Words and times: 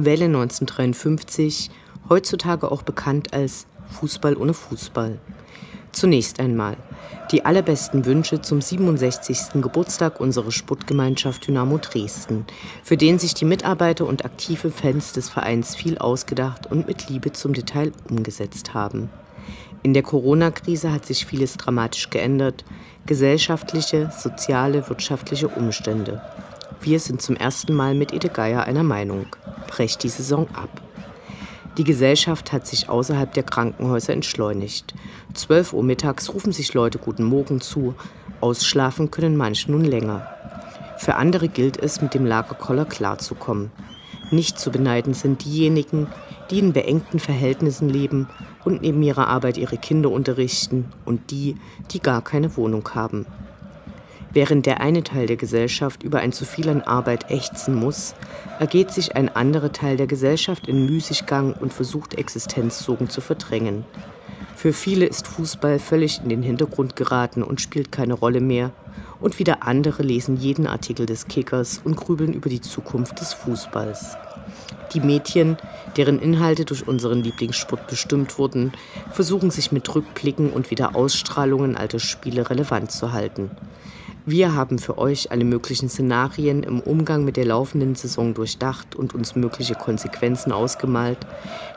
Welle 0.00 0.26
1953, 0.26 1.72
heutzutage 2.08 2.70
auch 2.70 2.82
bekannt 2.82 3.34
als 3.34 3.66
Fußball 3.98 4.36
ohne 4.36 4.54
Fußball. 4.54 5.18
Zunächst 5.90 6.38
einmal 6.38 6.76
die 7.32 7.44
allerbesten 7.44 8.04
Wünsche 8.06 8.40
zum 8.40 8.60
67. 8.60 9.60
Geburtstag 9.60 10.20
unserer 10.20 10.52
Sportgemeinschaft 10.52 11.48
Dynamo 11.48 11.78
Dresden, 11.78 12.46
für 12.84 12.96
den 12.96 13.18
sich 13.18 13.34
die 13.34 13.44
Mitarbeiter 13.44 14.06
und 14.06 14.24
aktive 14.24 14.70
Fans 14.70 15.14
des 15.14 15.28
Vereins 15.28 15.74
viel 15.74 15.98
ausgedacht 15.98 16.70
und 16.70 16.86
mit 16.86 17.08
Liebe 17.08 17.32
zum 17.32 17.52
Detail 17.52 17.90
umgesetzt 18.08 18.74
haben. 18.74 19.10
In 19.82 19.94
der 19.94 20.04
Corona-Krise 20.04 20.92
hat 20.92 21.06
sich 21.06 21.26
vieles 21.26 21.56
dramatisch 21.56 22.08
geändert, 22.08 22.64
gesellschaftliche, 23.06 24.12
soziale, 24.16 24.88
wirtschaftliche 24.88 25.48
Umstände. 25.48 26.22
Wir 26.80 27.00
sind 27.00 27.20
zum 27.20 27.34
ersten 27.34 27.74
Mal 27.74 27.94
mit 27.94 28.12
Ede 28.12 28.28
Geier 28.28 28.62
einer 28.64 28.84
Meinung. 28.84 29.26
Brecht 29.66 30.04
die 30.04 30.08
Saison 30.08 30.46
ab. 30.54 30.70
Die 31.76 31.84
Gesellschaft 31.84 32.52
hat 32.52 32.66
sich 32.66 32.88
außerhalb 32.88 33.32
der 33.34 33.42
Krankenhäuser 33.42 34.12
entschleunigt. 34.12 34.94
12 35.34 35.72
Uhr 35.72 35.82
mittags 35.82 36.32
rufen 36.32 36.52
sich 36.52 36.74
Leute 36.74 36.98
guten 36.98 37.24
Morgen 37.24 37.60
zu. 37.60 37.94
Ausschlafen 38.40 39.10
können 39.10 39.36
manche 39.36 39.70
nun 39.72 39.84
länger. 39.84 40.28
Für 40.98 41.16
andere 41.16 41.48
gilt 41.48 41.76
es, 41.82 42.00
mit 42.00 42.14
dem 42.14 42.24
Lagerkoller 42.24 42.84
klarzukommen. 42.84 43.72
Nicht 44.30 44.58
zu 44.58 44.70
beneiden 44.70 45.14
sind 45.14 45.44
diejenigen, 45.44 46.06
die 46.50 46.60
in 46.60 46.72
beengten 46.72 47.18
Verhältnissen 47.18 47.88
leben 47.88 48.28
und 48.64 48.82
neben 48.82 49.02
ihrer 49.02 49.26
Arbeit 49.26 49.58
ihre 49.58 49.78
Kinder 49.78 50.10
unterrichten 50.10 50.86
und 51.04 51.30
die, 51.30 51.56
die 51.90 52.00
gar 52.00 52.22
keine 52.22 52.56
Wohnung 52.56 52.88
haben. 52.94 53.26
Während 54.32 54.66
der 54.66 54.80
eine 54.80 55.02
Teil 55.02 55.26
der 55.26 55.36
Gesellschaft 55.36 56.02
über 56.02 56.20
ein 56.20 56.32
zu 56.32 56.44
viel 56.44 56.68
an 56.68 56.82
Arbeit 56.82 57.30
ächzen 57.30 57.74
muss, 57.74 58.14
ergeht 58.58 58.90
sich 58.90 59.16
ein 59.16 59.34
anderer 59.34 59.72
Teil 59.72 59.96
der 59.96 60.06
Gesellschaft 60.06 60.68
in 60.68 60.86
Müßiggang 60.86 61.54
und 61.54 61.72
versucht 61.72 62.14
Existenzsorgen 62.14 63.08
zu 63.08 63.20
verdrängen. 63.20 63.84
Für 64.54 64.72
viele 64.72 65.06
ist 65.06 65.26
Fußball 65.26 65.78
völlig 65.78 66.20
in 66.22 66.28
den 66.28 66.42
Hintergrund 66.42 66.96
geraten 66.96 67.42
und 67.42 67.60
spielt 67.60 67.92
keine 67.92 68.14
Rolle 68.14 68.40
mehr, 68.40 68.72
und 69.20 69.38
wieder 69.38 69.62
andere 69.64 70.02
lesen 70.02 70.36
jeden 70.36 70.66
Artikel 70.66 71.06
des 71.06 71.26
Kickers 71.26 71.80
und 71.82 71.96
grübeln 71.96 72.32
über 72.32 72.48
die 72.48 72.60
Zukunft 72.60 73.20
des 73.20 73.32
Fußballs. 73.32 74.16
Die 74.94 75.00
Mädchen, 75.00 75.56
deren 75.96 76.18
Inhalte 76.18 76.64
durch 76.64 76.86
unseren 76.86 77.22
Lieblingssport 77.22 77.86
bestimmt 77.88 78.38
wurden, 78.38 78.72
versuchen 79.12 79.50
sich 79.50 79.72
mit 79.72 79.92
Rückblicken 79.94 80.50
und 80.50 80.70
Wiederausstrahlungen 80.70 81.76
alter 81.76 81.98
Spiele 81.98 82.48
relevant 82.48 82.90
zu 82.90 83.12
halten. 83.12 83.50
Wir 84.26 84.54
haben 84.54 84.78
für 84.78 84.98
euch 84.98 85.30
alle 85.30 85.44
möglichen 85.44 85.88
Szenarien 85.88 86.62
im 86.62 86.80
Umgang 86.80 87.24
mit 87.24 87.36
der 87.36 87.46
laufenden 87.46 87.94
Saison 87.94 88.34
durchdacht 88.34 88.94
und 88.94 89.14
uns 89.14 89.36
mögliche 89.36 89.74
Konsequenzen 89.74 90.52
ausgemalt. 90.52 91.18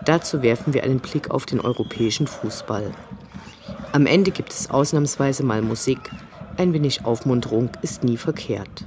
Dazu 0.06 0.42
werfen 0.42 0.74
wir 0.74 0.84
einen 0.84 1.00
Blick 1.00 1.32
auf 1.32 1.46
den 1.46 1.62
europäischen 1.62 2.28
Fußball. 2.28 2.92
Am 3.94 4.06
Ende 4.06 4.32
gibt 4.32 4.52
es 4.52 4.70
ausnahmsweise 4.70 5.44
mal 5.44 5.62
Musik. 5.62 6.00
Ein 6.58 6.74
wenig 6.74 7.06
Aufmunterung 7.06 7.70
ist 7.82 8.04
nie 8.04 8.18
verkehrt. 8.18 8.86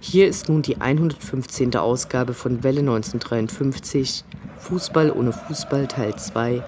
Hier 0.00 0.28
ist 0.28 0.48
nun 0.48 0.62
die 0.62 0.80
115. 0.80 1.74
Ausgabe 1.76 2.32
von 2.32 2.62
Welle 2.62 2.80
1953, 2.80 4.24
Fußball 4.58 5.10
ohne 5.10 5.32
Fußball 5.32 5.88
Teil 5.88 6.14
2. 6.14 6.62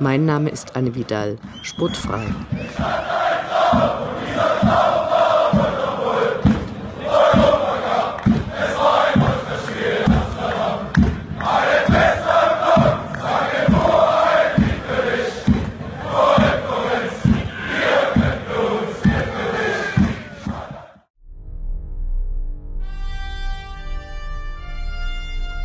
Mein 0.00 0.26
Name 0.26 0.50
ist 0.50 0.76
Anne 0.76 0.94
Vidal, 0.94 1.36
sportfrei. 1.62 2.26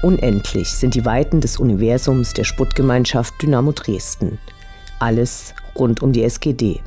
Unendlich 0.10 0.70
sind 0.70 0.96
die 0.96 1.06
Weiten 1.06 1.40
des 1.40 1.58
Universums 1.58 2.34
der 2.34 2.44
Sputtgemeinschaft 2.44 3.40
Dynamo 3.44 3.74
Dresden. 3.74 4.40
Alles 4.98 5.54
rund 5.76 6.02
um 6.02 6.14
die 6.14 6.24
SGD. 6.24 6.82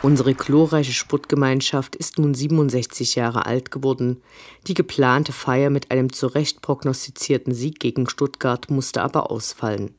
Unsere 0.00 0.32
glorreiche 0.32 0.92
Sportgemeinschaft 0.94 1.94
ist 1.94 2.18
nun 2.18 2.32
67 2.32 3.16
Jahre 3.16 3.44
alt 3.44 3.70
geworden. 3.70 4.22
Die 4.66 4.72
geplante 4.72 5.32
Feier 5.32 5.68
mit 5.68 5.90
einem 5.90 6.10
zu 6.10 6.28
Recht 6.28 6.62
prognostizierten 6.62 7.52
Sieg 7.52 7.80
gegen 7.80 8.08
Stuttgart 8.08 8.70
musste 8.70 9.02
aber 9.02 9.30
ausfallen. 9.30 9.90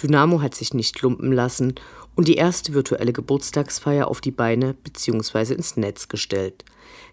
Dynamo 0.00 0.40
hat 0.40 0.54
sich 0.54 0.74
nicht 0.74 1.00
lumpen 1.02 1.32
lassen 1.32 1.74
und 2.14 2.28
die 2.28 2.34
erste 2.34 2.74
virtuelle 2.74 3.12
Geburtstagsfeier 3.12 4.08
auf 4.08 4.20
die 4.20 4.30
Beine 4.30 4.74
bzw. 4.74 5.54
ins 5.54 5.76
Netz 5.76 6.08
gestellt. 6.08 6.64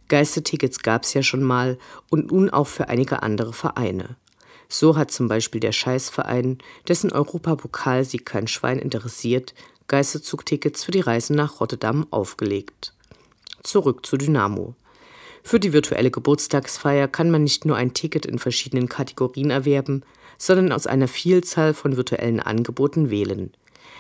Geistertickets 0.08 0.80
gab 0.80 1.04
es 1.04 1.14
ja 1.14 1.24
schon 1.24 1.44
mal 1.44 1.78
und 2.10 2.32
nun 2.32 2.50
auch 2.50 2.68
für 2.68 2.90
einige 2.90 3.24
andere 3.24 3.54
Vereine. 3.54 4.18
So 4.68 4.98
hat 4.98 5.12
zum 5.12 5.28
Beispiel 5.28 5.62
der 5.62 5.72
Scheißverein, 5.72 6.60
dessen 6.88 7.12
Europapokalsieg 7.12 8.26
kein 8.26 8.48
Schwein 8.48 8.80
interessiert, 8.80 9.54
Geisterzugtickets 9.88 10.84
für 10.84 10.92
die 10.92 11.00
Reise 11.00 11.34
nach 11.34 11.60
Rotterdam 11.60 12.06
aufgelegt. 12.12 12.94
Zurück 13.64 14.06
zu 14.06 14.18
Dynamo. 14.18 14.76
Für 15.44 15.60
die 15.60 15.74
virtuelle 15.74 16.12
Geburtstagsfeier 16.12 17.08
kann 17.08 17.32
man 17.32 17.44
nicht 17.44 17.66
nur 17.66 17.76
ein 17.76 17.94
Ticket 17.94 18.26
in 18.26 18.38
verschiedenen 18.38 18.90
Kategorien 18.90 19.50
erwerben, 19.50 20.04
sondern 20.40 20.72
aus 20.72 20.88
einer 20.88 21.08
Vielzahl 21.08 21.76
von 21.76 21.98
virtuellen 21.98 22.40
Angeboten 22.40 23.12
wählen. 23.12 23.52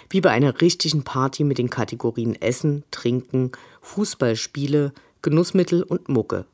Wie 0.10 0.22
bei 0.22 0.32
einer 0.32 0.60
richtigen 0.60 1.04
Party 1.04 1.44
mit 1.44 1.60
den 1.60 1.70
Kategorien 1.70 2.34
Essen, 2.42 2.84
Trinken, 2.90 3.52
Fußballspiele, 3.82 4.94
Genussmittel 5.22 5.84
und 5.84 6.10
Mucke. 6.10 6.46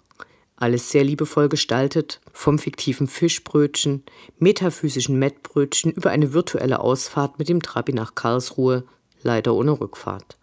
Alles 0.57 0.89
sehr 0.89 1.03
liebevoll 1.03 1.47
gestaltet, 1.49 2.19
vom 2.33 2.59
fiktiven 2.59 3.07
Fischbrötchen, 3.07 4.03
metaphysischen 4.39 5.19
Mettbrötchen 5.19 5.91
über 5.91 6.09
eine 6.09 6.33
virtuelle 6.33 6.79
Ausfahrt 6.79 7.39
mit 7.39 7.47
dem 7.47 7.61
Trabi 7.61 7.93
nach 7.93 8.15
Karlsruhe 8.15 8.83
leider 9.21 9.53
ohne 9.53 9.79
Rückfahrt. 9.79 10.37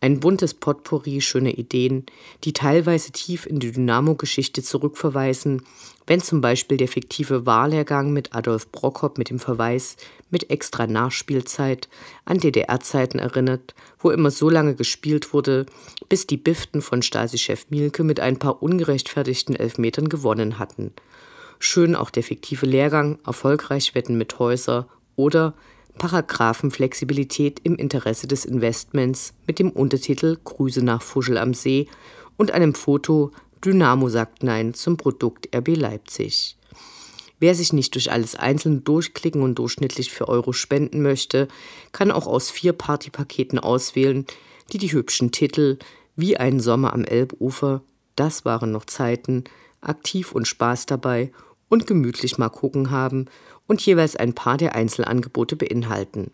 Ein 0.00 0.20
buntes 0.20 0.52
Potpourri 0.52 1.22
schöner 1.22 1.56
Ideen, 1.56 2.04
die 2.44 2.52
teilweise 2.52 3.12
tief 3.12 3.46
in 3.46 3.60
die 3.60 3.72
Dynamo-Geschichte 3.72 4.62
zurückverweisen, 4.62 5.62
wenn 6.06 6.20
zum 6.20 6.42
Beispiel 6.42 6.76
der 6.76 6.88
fiktive 6.88 7.46
Wahllehrgang 7.46 8.12
mit 8.12 8.34
Adolf 8.34 8.70
Brockhoff 8.70 9.16
mit 9.16 9.30
dem 9.30 9.38
Verweis 9.38 9.96
mit 10.30 10.50
extra 10.50 10.86
Nachspielzeit 10.86 11.88
an 12.26 12.38
DDR-Zeiten 12.38 13.18
erinnert, 13.18 13.74
wo 13.98 14.10
immer 14.10 14.30
so 14.30 14.50
lange 14.50 14.74
gespielt 14.74 15.32
wurde, 15.32 15.64
bis 16.10 16.26
die 16.26 16.36
Biften 16.36 16.82
von 16.82 17.00
Stasi-Chef 17.00 17.66
Mielke 17.70 18.04
mit 18.04 18.20
ein 18.20 18.38
paar 18.38 18.62
ungerechtfertigten 18.62 19.56
Elfmetern 19.56 20.10
gewonnen 20.10 20.58
hatten. 20.58 20.92
Schön 21.58 21.96
auch 21.96 22.10
der 22.10 22.22
fiktive 22.22 22.66
Lehrgang 22.66 23.18
Erfolgreich 23.24 23.94
wetten 23.94 24.18
mit 24.18 24.38
Häuser 24.38 24.88
oder 25.16 25.54
Paragraphenflexibilität 25.98 27.60
im 27.62 27.76
Interesse 27.76 28.26
des 28.26 28.44
Investments 28.44 29.34
mit 29.46 29.58
dem 29.58 29.70
Untertitel 29.70 30.38
Grüße 30.44 30.84
nach 30.84 31.02
Fuschel 31.02 31.38
am 31.38 31.54
See 31.54 31.88
und 32.36 32.50
einem 32.50 32.74
Foto 32.74 33.32
Dynamo 33.64 34.08
sagt 34.08 34.42
Nein 34.42 34.74
zum 34.74 34.96
Produkt 34.96 35.48
RB 35.54 35.76
Leipzig. 35.76 36.56
Wer 37.38 37.54
sich 37.54 37.72
nicht 37.72 37.94
durch 37.94 38.10
alles 38.10 38.34
einzeln 38.34 38.84
durchklicken 38.84 39.42
und 39.42 39.56
durchschnittlich 39.56 40.10
für 40.10 40.28
Euro 40.28 40.52
spenden 40.52 41.02
möchte, 41.02 41.48
kann 41.92 42.10
auch 42.10 42.26
aus 42.26 42.50
vier 42.50 42.72
Partypaketen 42.72 43.58
auswählen, 43.58 44.26
die 44.72 44.78
die 44.78 44.92
hübschen 44.92 45.32
Titel 45.32 45.78
Wie 46.14 46.36
ein 46.36 46.60
Sommer 46.60 46.92
am 46.92 47.04
Elbufer, 47.04 47.82
das 48.14 48.44
waren 48.44 48.72
noch 48.72 48.86
Zeiten, 48.86 49.44
aktiv 49.80 50.32
und 50.32 50.48
Spaß 50.48 50.86
dabei 50.86 51.30
und 51.68 51.86
gemütlich 51.86 52.38
mal 52.38 52.48
gucken 52.48 52.90
haben 52.90 53.26
und 53.66 53.84
jeweils 53.84 54.16
ein 54.16 54.34
paar 54.34 54.56
der 54.56 54.74
Einzelangebote 54.74 55.56
beinhalten. 55.56 56.30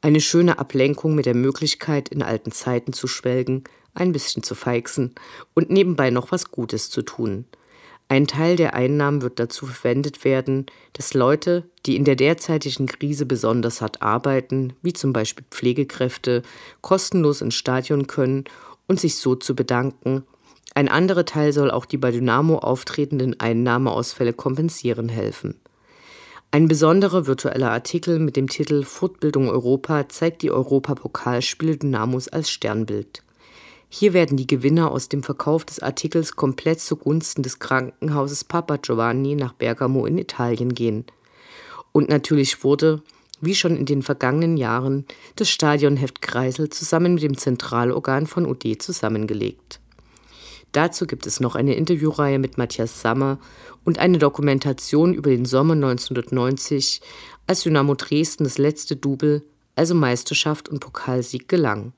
Eine 0.00 0.20
schöne 0.20 0.58
Ablenkung 0.58 1.14
mit 1.14 1.26
der 1.26 1.34
Möglichkeit, 1.34 2.08
in 2.08 2.22
alten 2.22 2.52
Zeiten 2.52 2.92
zu 2.92 3.08
schwelgen, 3.08 3.64
ein 3.94 4.12
bisschen 4.12 4.42
zu 4.42 4.54
feixen 4.54 5.14
und 5.54 5.70
nebenbei 5.70 6.10
noch 6.10 6.30
was 6.30 6.50
Gutes 6.50 6.90
zu 6.90 7.02
tun. 7.02 7.46
Ein 8.10 8.26
Teil 8.26 8.56
der 8.56 8.72
Einnahmen 8.72 9.20
wird 9.20 9.38
dazu 9.38 9.66
verwendet 9.66 10.24
werden, 10.24 10.64
dass 10.94 11.12
Leute, 11.12 11.64
die 11.84 11.94
in 11.96 12.04
der 12.04 12.16
derzeitigen 12.16 12.86
Krise 12.86 13.26
besonders 13.26 13.82
hart 13.82 14.00
arbeiten, 14.00 14.72
wie 14.82 14.94
zum 14.94 15.12
Beispiel 15.12 15.44
Pflegekräfte, 15.50 16.42
kostenlos 16.80 17.42
ins 17.42 17.54
Stadion 17.54 18.06
können 18.06 18.44
und 18.86 18.98
sich 18.98 19.16
so 19.16 19.34
zu 19.34 19.54
bedanken. 19.54 20.24
Ein 20.74 20.88
anderer 20.88 21.26
Teil 21.26 21.52
soll 21.52 21.70
auch 21.70 21.84
die 21.84 21.98
bei 21.98 22.10
Dynamo 22.10 22.58
auftretenden 22.58 23.38
Einnahmeausfälle 23.40 24.32
kompensieren 24.32 25.10
helfen. 25.10 25.56
Ein 26.50 26.66
besonderer 26.66 27.26
virtueller 27.26 27.70
Artikel 27.72 28.18
mit 28.18 28.34
dem 28.34 28.48
Titel 28.48 28.82
Fortbildung 28.82 29.50
Europa 29.50 30.08
zeigt 30.08 30.40
die 30.40 30.50
Europapokalspiele 30.50 31.76
Dynamos 31.76 32.28
als 32.28 32.48
Sternbild. 32.48 33.22
Hier 33.90 34.14
werden 34.14 34.38
die 34.38 34.46
Gewinner 34.46 34.90
aus 34.90 35.10
dem 35.10 35.22
Verkauf 35.22 35.66
des 35.66 35.80
Artikels 35.80 36.36
komplett 36.36 36.80
zugunsten 36.80 37.42
des 37.42 37.58
Krankenhauses 37.58 38.44
Papa 38.44 38.78
Giovanni 38.78 39.34
nach 39.34 39.52
Bergamo 39.52 40.06
in 40.06 40.16
Italien 40.16 40.72
gehen. 40.72 41.04
Und 41.92 42.08
natürlich 42.08 42.64
wurde, 42.64 43.02
wie 43.42 43.54
schon 43.54 43.76
in 43.76 43.84
den 43.84 44.02
vergangenen 44.02 44.56
Jahren, 44.56 45.04
das 45.36 45.50
Stadionheft 45.50 46.22
Kreisel 46.22 46.70
zusammen 46.70 47.12
mit 47.14 47.24
dem 47.24 47.36
Zentralorgan 47.36 48.26
von 48.26 48.46
UD 48.46 48.80
zusammengelegt. 48.80 49.80
Dazu 50.72 51.06
gibt 51.06 51.26
es 51.26 51.40
noch 51.40 51.54
eine 51.54 51.74
Interviewreihe 51.74 52.38
mit 52.38 52.58
Matthias 52.58 53.00
Sammer 53.00 53.38
und 53.84 53.98
eine 53.98 54.18
Dokumentation 54.18 55.14
über 55.14 55.30
den 55.30 55.44
Sommer 55.44 55.74
1990, 55.74 57.00
als 57.46 57.62
Dynamo 57.62 57.94
Dresden 57.94 58.44
das 58.44 58.58
letzte 58.58 58.96
Double, 58.96 59.42
also 59.76 59.94
Meisterschaft 59.94 60.68
und 60.68 60.80
Pokalsieg, 60.80 61.48
gelang. 61.48 61.92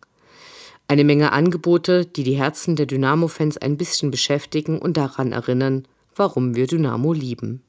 Eine 0.87 1.05
Menge 1.05 1.33
Angebote, 1.33 2.07
die 2.07 2.25
die 2.25 2.37
Herzen 2.37 2.77
der 2.77 2.87
Dynamo-Fans 2.87 3.59
ein 3.59 3.77
bisschen 3.77 4.11
beschäftigen 4.11 4.79
und 4.79 4.97
daran 4.97 5.33
erinnern, 5.33 5.87
warum 6.15 6.55
wir 6.55 6.67
Dynamo 6.67 7.13
lieben. 7.13 7.63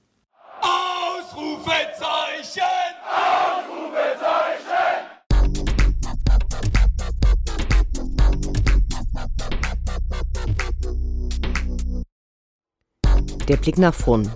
Der 13.48 13.58
Blick 13.58 13.78
nach 13.78 13.94
vorn. 13.94 14.32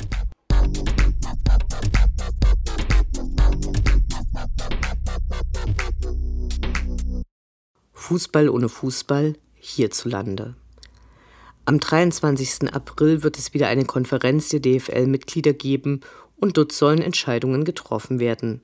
Fußball 7.94 8.50
ohne 8.50 8.70
Fußball 8.70 9.36
hierzulande. 9.56 10.56
Am 11.66 11.80
23. 11.80 12.74
April 12.74 13.24
wird 13.24 13.38
es 13.38 13.54
wieder 13.54 13.68
eine 13.68 13.86
Konferenz 13.86 14.50
der 14.50 14.60
DFL-Mitglieder 14.60 15.54
geben 15.54 16.02
und 16.36 16.58
dort 16.58 16.72
sollen 16.72 17.02
Entscheidungen 17.02 17.64
getroffen 17.64 18.20
werden. 18.20 18.62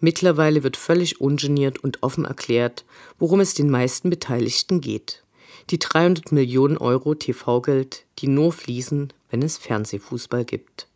Mittlerweile 0.00 0.62
wird 0.62 0.76
völlig 0.76 1.20
ungeniert 1.20 1.78
und 1.78 2.02
offen 2.02 2.26
erklärt, 2.26 2.84
worum 3.18 3.40
es 3.40 3.54
den 3.54 3.70
meisten 3.70 4.10
Beteiligten 4.10 4.80
geht. 4.80 5.24
Die 5.70 5.78
300 5.78 6.32
Millionen 6.32 6.76
Euro 6.76 7.14
TV-Geld, 7.14 8.04
die 8.18 8.28
nur 8.28 8.52
fließen, 8.52 9.12
wenn 9.36 9.42
es 9.42 9.58
Fernsehfußball 9.58 10.46
gibt. 10.46 10.88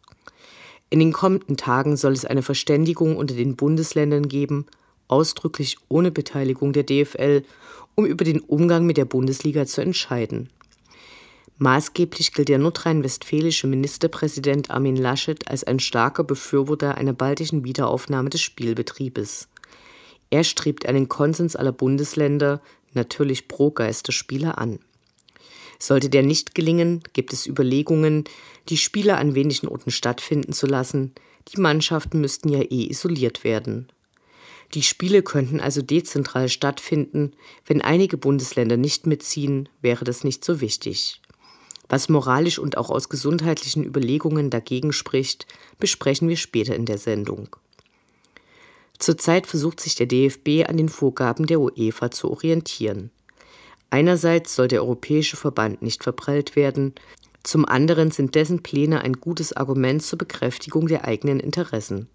In 0.88 0.98
den 0.98 1.12
kommenden 1.12 1.58
Tagen 1.58 1.98
soll 1.98 2.12
es 2.14 2.25
eine 2.25 2.40
Verständigung 2.40 3.19
unter 3.19 3.34
den 3.34 3.54
Bundesländern 3.54 4.28
geben, 4.28 4.64
ausdrücklich 5.08 5.76
ohne 5.88 6.10
Beteiligung 6.10 6.72
der 6.72 6.84
DFL, 6.84 7.42
um 7.96 8.06
über 8.06 8.25
den 8.25 8.40
Umgang 8.40 8.87
mit 8.87 8.96
der 8.96 9.04
Bundesliga 9.04 9.66
zu 9.66 9.82
entscheiden. 9.82 10.48
Maßgeblich 11.58 12.32
gilt 12.32 12.48
der 12.48 12.58
nordrhein-westfälische 12.58 13.66
Ministerpräsident 13.66 14.70
Armin 14.70 14.96
Laschet 14.96 15.46
als 15.46 15.62
ein 15.62 15.78
starker 15.78 16.25
Befürworter 16.25 16.94
einer 16.94 17.12
baltischen 17.12 17.64
Wiederaufnahme 17.64 18.31
des 18.31 18.40
Spielbetriebes. 18.40 19.48
Er 20.31 20.44
strebt 20.44 20.86
einen 20.86 21.10
Konsens 21.10 21.56
aller 21.56 21.72
Bundesländer, 21.72 22.62
natürlich 22.94 23.48
pro 23.48 23.70
Geisterspieler, 23.70 24.56
an. 24.56 24.78
Sollte 25.82 26.11
der 26.11 26.23
nicht 26.23 26.55
gelingen, 26.55 27.03
gibt 27.15 27.32
es 27.32 27.47
Überlegungen, 27.47 28.25
die 28.69 28.77
Spiele 28.77 29.17
an 29.17 29.35
wenigen 29.35 29.67
Orten 29.67 29.91
stattfinden 29.91 30.53
zu 30.53 30.67
lassen. 30.67 31.12
Die 31.49 31.61
Mannschaften 31.61 32.21
müssten 32.21 32.50
ja 32.50 32.61
eh 32.61 32.91
isoliert 32.91 33.43
werden. 33.44 33.88
Die 34.75 34.82
Spiele 34.82 35.23
könnten 35.23 35.59
also 35.59 35.82
dezentral 35.82 36.49
stattfinden. 36.49 37.32
Wenn 37.67 37.81
einige 37.81 38.19
Bundesländer 38.19 38.77
nicht 38.77 39.06
mitziehen, 39.06 39.69
wäre 39.81 40.05
das 40.05 40.23
nicht 40.23 40.44
so 40.44 40.61
wichtig. 40.61 41.21
Was 41.88 42.09
moralisch 42.09 42.61
und 42.61 42.77
auch 42.77 42.91
aus 42.91 43.09
gesundheitlichen 43.09 43.85
Überlegungen 43.85 44.50
dagegen 44.50 44.93
spricht, 44.93 45.47
besprechen 45.81 46.29
wir 46.29 46.37
später 46.37 46.77
in 46.77 46.87
der 46.87 46.99
Sendung. 46.99 47.56
Zurzeit 48.99 49.47
versucht 49.47 49.81
sich 49.81 49.97
der 49.97 50.06
DFB 50.06 50.69
an 50.69 50.77
den 50.77 50.91
Vorgaben 50.91 51.47
der 51.47 51.59
UEFA 51.59 52.11
zu 52.11 52.31
orientieren. 52.31 53.11
Einerseits 53.90 54.54
soll 54.54 54.69
der 54.69 54.82
Europäische 54.82 55.37
Verband 55.37 55.82
nicht 55.82 56.04
verprellt 56.04 56.54
werden, 56.56 56.94
zum 57.42 57.64
anderen 57.64 58.10
sind 58.10 58.34
dessen 58.34 58.62
Pläne 58.62 59.00
ein 59.00 59.14
gutes 59.14 59.52
Argument 59.52 60.02
zur 60.02 60.19
Bekräftigung 60.19 60.87
der 60.87 61.06
eigenen 61.06 61.40
Interessen. 61.40 62.08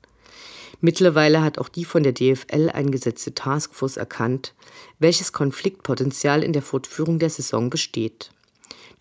Mittlerweile 0.81 1.41
hat 1.41 1.57
auch 1.57 1.69
die 1.69 1.85
von 1.85 2.03
der 2.03 2.13
DFL 2.13 2.69
eingesetzte 2.71 3.33
Taskforce 3.33 3.97
erkannt, 3.97 4.53
welches 4.99 5.33
Konfliktpotenzial 5.33 6.43
in 6.43 6.53
der 6.53 6.61
Fortführung 6.61 7.17
der 7.17 7.29
Saison 7.29 7.69
besteht. 7.69 8.31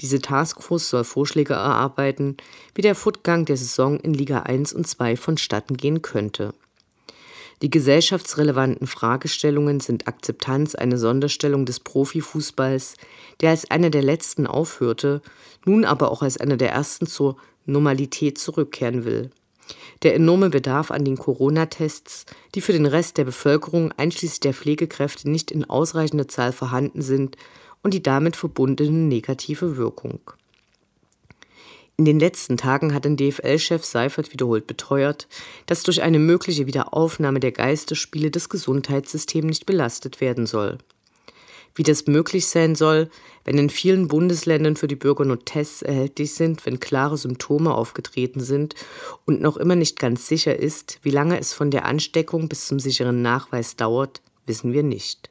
Diese 0.00 0.20
Taskforce 0.20 0.90
soll 0.90 1.04
Vorschläge 1.04 1.54
erarbeiten, 1.54 2.36
wie 2.74 2.82
der 2.82 2.94
Fortgang 2.94 3.44
der 3.44 3.56
Saison 3.56 4.00
in 4.00 4.14
Liga 4.14 4.40
1 4.40 4.72
und 4.72 4.86
2 4.86 5.16
vonstatten 5.16 5.76
gehen 5.76 6.02
könnte. 6.02 6.54
Die 7.62 7.70
gesellschaftsrelevanten 7.70 8.86
Fragestellungen 8.86 9.80
sind 9.80 10.08
Akzeptanz 10.08 10.74
einer 10.74 10.98
Sonderstellung 10.98 11.66
des 11.66 11.80
Profifußballs, 11.80 12.96
der 13.40 13.50
als 13.50 13.70
einer 13.70 13.90
der 13.90 14.02
letzten 14.02 14.46
aufhörte, 14.46 15.22
nun 15.64 15.84
aber 15.84 16.10
auch 16.10 16.22
als 16.22 16.36
einer 16.36 16.56
der 16.56 16.72
ersten 16.72 17.06
zur 17.06 17.36
Normalität 17.66 18.38
zurückkehren 18.38 19.04
will 19.04 19.30
der 20.02 20.14
enorme 20.14 20.50
Bedarf 20.50 20.90
an 20.90 21.04
den 21.04 21.16
Corona-Tests, 21.16 22.26
die 22.54 22.60
für 22.60 22.72
den 22.72 22.86
Rest 22.86 23.16
der 23.16 23.24
Bevölkerung 23.24 23.92
einschließlich 23.96 24.40
der 24.40 24.54
Pflegekräfte 24.54 25.30
nicht 25.30 25.50
in 25.50 25.64
ausreichender 25.64 26.28
Zahl 26.28 26.52
vorhanden 26.52 27.02
sind 27.02 27.36
und 27.82 27.94
die 27.94 28.02
damit 28.02 28.36
verbundene 28.36 28.90
negative 28.90 29.76
Wirkung. 29.76 30.20
In 31.96 32.04
den 32.04 32.18
letzten 32.18 32.56
Tagen 32.56 32.92
hat 32.92 33.06
ein 33.06 33.16
DFL-Chef 33.16 33.84
Seifert 33.84 34.32
wiederholt 34.32 34.66
beteuert, 34.66 35.28
dass 35.66 35.84
durch 35.84 36.02
eine 36.02 36.18
mögliche 36.18 36.66
Wiederaufnahme 36.66 37.38
der 37.40 37.52
Geisterspiele 37.52 38.30
das 38.30 38.48
Gesundheitssystem 38.48 39.46
nicht 39.46 39.64
belastet 39.64 40.20
werden 40.20 40.46
soll 40.46 40.78
wie 41.74 41.82
das 41.82 42.06
möglich 42.06 42.46
sein 42.46 42.74
soll, 42.74 43.10
wenn 43.44 43.58
in 43.58 43.70
vielen 43.70 44.08
Bundesländern 44.08 44.76
für 44.76 44.86
die 44.86 44.96
Bürger 44.96 45.24
nur 45.24 45.44
Tests 45.44 45.82
erhältlich 45.82 46.34
sind, 46.34 46.64
wenn 46.66 46.80
klare 46.80 47.18
Symptome 47.18 47.74
aufgetreten 47.74 48.40
sind 48.40 48.74
und 49.24 49.40
noch 49.40 49.56
immer 49.56 49.76
nicht 49.76 49.98
ganz 49.98 50.26
sicher 50.26 50.56
ist, 50.56 50.98
wie 51.02 51.10
lange 51.10 51.38
es 51.38 51.52
von 51.52 51.70
der 51.70 51.84
Ansteckung 51.84 52.48
bis 52.48 52.66
zum 52.66 52.78
sicheren 52.78 53.22
Nachweis 53.22 53.76
dauert, 53.76 54.22
wissen 54.46 54.72
wir 54.72 54.82
nicht. 54.82 55.30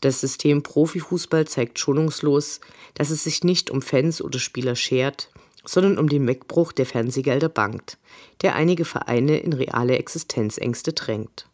Das 0.00 0.20
System 0.20 0.62
Profifußball 0.62 1.48
zeigt 1.48 1.78
schonungslos, 1.80 2.60
dass 2.94 3.10
es 3.10 3.24
sich 3.24 3.42
nicht 3.42 3.68
um 3.68 3.82
Fans 3.82 4.22
oder 4.22 4.38
Spieler 4.38 4.76
schert, 4.76 5.28
sondern 5.64 5.98
um 5.98 6.08
den 6.08 6.26
Wegbruch 6.26 6.72
der 6.72 6.86
Fernsehgelder 6.86 7.48
bangt, 7.48 7.98
der 8.42 8.54
einige 8.54 8.84
Vereine 8.84 9.38
in 9.38 9.52
reale 9.52 9.98
Existenzängste 9.98 10.92
drängt. 10.92 11.46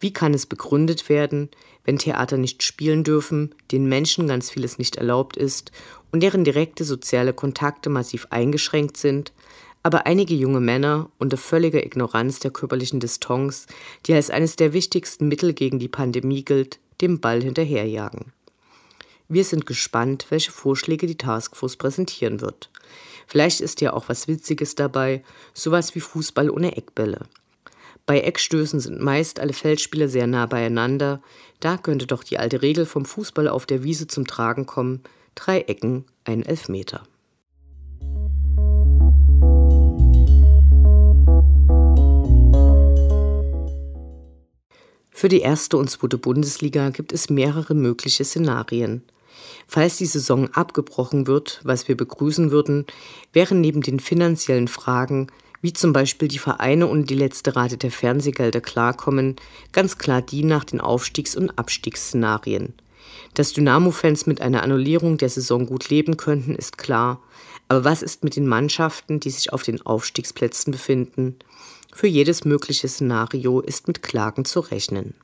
Wie 0.00 0.12
kann 0.12 0.32
es 0.32 0.46
begründet 0.46 1.08
werden, 1.08 1.48
wenn 1.84 1.98
Theater 1.98 2.36
nicht 2.36 2.62
spielen 2.62 3.02
dürfen, 3.02 3.54
den 3.72 3.88
Menschen 3.88 4.28
ganz 4.28 4.50
vieles 4.50 4.78
nicht 4.78 4.96
erlaubt 4.96 5.36
ist 5.36 5.72
und 6.12 6.22
deren 6.22 6.44
direkte 6.44 6.84
soziale 6.84 7.32
Kontakte 7.32 7.90
massiv 7.90 8.26
eingeschränkt 8.30 8.96
sind, 8.96 9.32
aber 9.82 10.06
einige 10.06 10.34
junge 10.34 10.60
Männer 10.60 11.10
unter 11.18 11.36
völliger 11.36 11.84
Ignoranz 11.84 12.40
der 12.40 12.50
körperlichen 12.50 13.00
Distanz, 13.00 13.66
die 14.06 14.14
als 14.14 14.30
eines 14.30 14.56
der 14.56 14.72
wichtigsten 14.72 15.28
Mittel 15.28 15.52
gegen 15.52 15.78
die 15.78 15.88
Pandemie 15.88 16.44
gilt, 16.44 16.78
dem 17.00 17.20
Ball 17.20 17.42
hinterherjagen. 17.42 18.32
Wir 19.30 19.44
sind 19.44 19.66
gespannt, 19.66 20.24
welche 20.30 20.52
Vorschläge 20.52 21.06
die 21.06 21.18
Taskforce 21.18 21.76
präsentieren 21.76 22.40
wird. 22.40 22.70
Vielleicht 23.26 23.60
ist 23.60 23.82
ja 23.82 23.92
auch 23.92 24.08
was 24.08 24.26
Witziges 24.26 24.74
dabei, 24.74 25.22
sowas 25.52 25.94
wie 25.94 26.00
Fußball 26.00 26.48
ohne 26.48 26.78
Eckbälle. 26.78 27.26
Bei 28.06 28.20
Eckstößen 28.20 28.80
sind 28.80 29.02
meist 29.02 29.38
alle 29.38 29.52
Feldspieler 29.52 30.08
sehr 30.08 30.26
nah 30.26 30.46
beieinander. 30.46 31.20
Da 31.60 31.76
könnte 31.76 32.06
doch 32.06 32.24
die 32.24 32.38
alte 32.38 32.62
Regel 32.62 32.86
vom 32.86 33.04
Fußball 33.04 33.48
auf 33.48 33.66
der 33.66 33.82
Wiese 33.82 34.06
zum 34.06 34.26
Tragen 34.26 34.64
kommen. 34.64 35.02
Drei 35.34 35.60
Ecken, 35.60 36.06
ein 36.24 36.42
Elfmeter. 36.42 37.02
Für 45.10 45.28
die 45.28 45.40
erste 45.40 45.76
und 45.76 45.90
zweite 45.90 46.16
Bundesliga 46.16 46.88
gibt 46.88 47.12
es 47.12 47.28
mehrere 47.28 47.74
mögliche 47.74 48.24
Szenarien. 48.24 49.02
Falls 49.70 49.98
die 49.98 50.06
Saison 50.06 50.48
abgebrochen 50.54 51.26
wird, 51.26 51.60
was 51.62 51.88
wir 51.88 51.96
begrüßen 51.96 52.50
würden, 52.50 52.86
wären 53.34 53.60
neben 53.60 53.82
den 53.82 54.00
finanziellen 54.00 54.66
Fragen, 54.66 55.26
wie 55.60 55.74
zum 55.74 55.92
Beispiel 55.92 56.28
die 56.28 56.38
Vereine 56.38 56.86
und 56.86 57.10
die 57.10 57.14
letzte 57.14 57.54
Rate 57.54 57.76
der 57.76 57.90
Fernsehgelder 57.90 58.62
klarkommen, 58.62 59.36
ganz 59.72 59.98
klar 59.98 60.22
die 60.22 60.42
nach 60.42 60.64
den 60.64 60.80
Aufstiegs- 60.80 61.36
und 61.36 61.58
Abstiegsszenarien. 61.58 62.72
Dass 63.34 63.52
Dynamo-Fans 63.52 64.26
mit 64.26 64.40
einer 64.40 64.62
Annullierung 64.62 65.18
der 65.18 65.28
Saison 65.28 65.66
gut 65.66 65.90
leben 65.90 66.16
könnten, 66.16 66.54
ist 66.54 66.78
klar. 66.78 67.20
Aber 67.68 67.84
was 67.84 68.00
ist 68.02 68.24
mit 68.24 68.36
den 68.36 68.46
Mannschaften, 68.46 69.20
die 69.20 69.30
sich 69.30 69.52
auf 69.52 69.64
den 69.64 69.84
Aufstiegsplätzen 69.84 70.70
befinden? 70.72 71.36
Für 71.92 72.06
jedes 72.06 72.46
mögliche 72.46 72.88
Szenario 72.88 73.60
ist 73.60 73.86
mit 73.86 74.02
Klagen 74.02 74.46
zu 74.46 74.60
rechnen. 74.60 75.14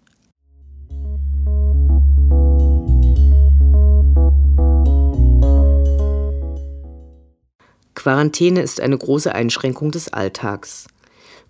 Quarantäne 7.95 8.63
ist 8.63 8.81
eine 8.81 8.99
große 8.99 9.35
Einschränkung 9.35 9.91
des 9.91 10.13
Alltags. 10.13 10.87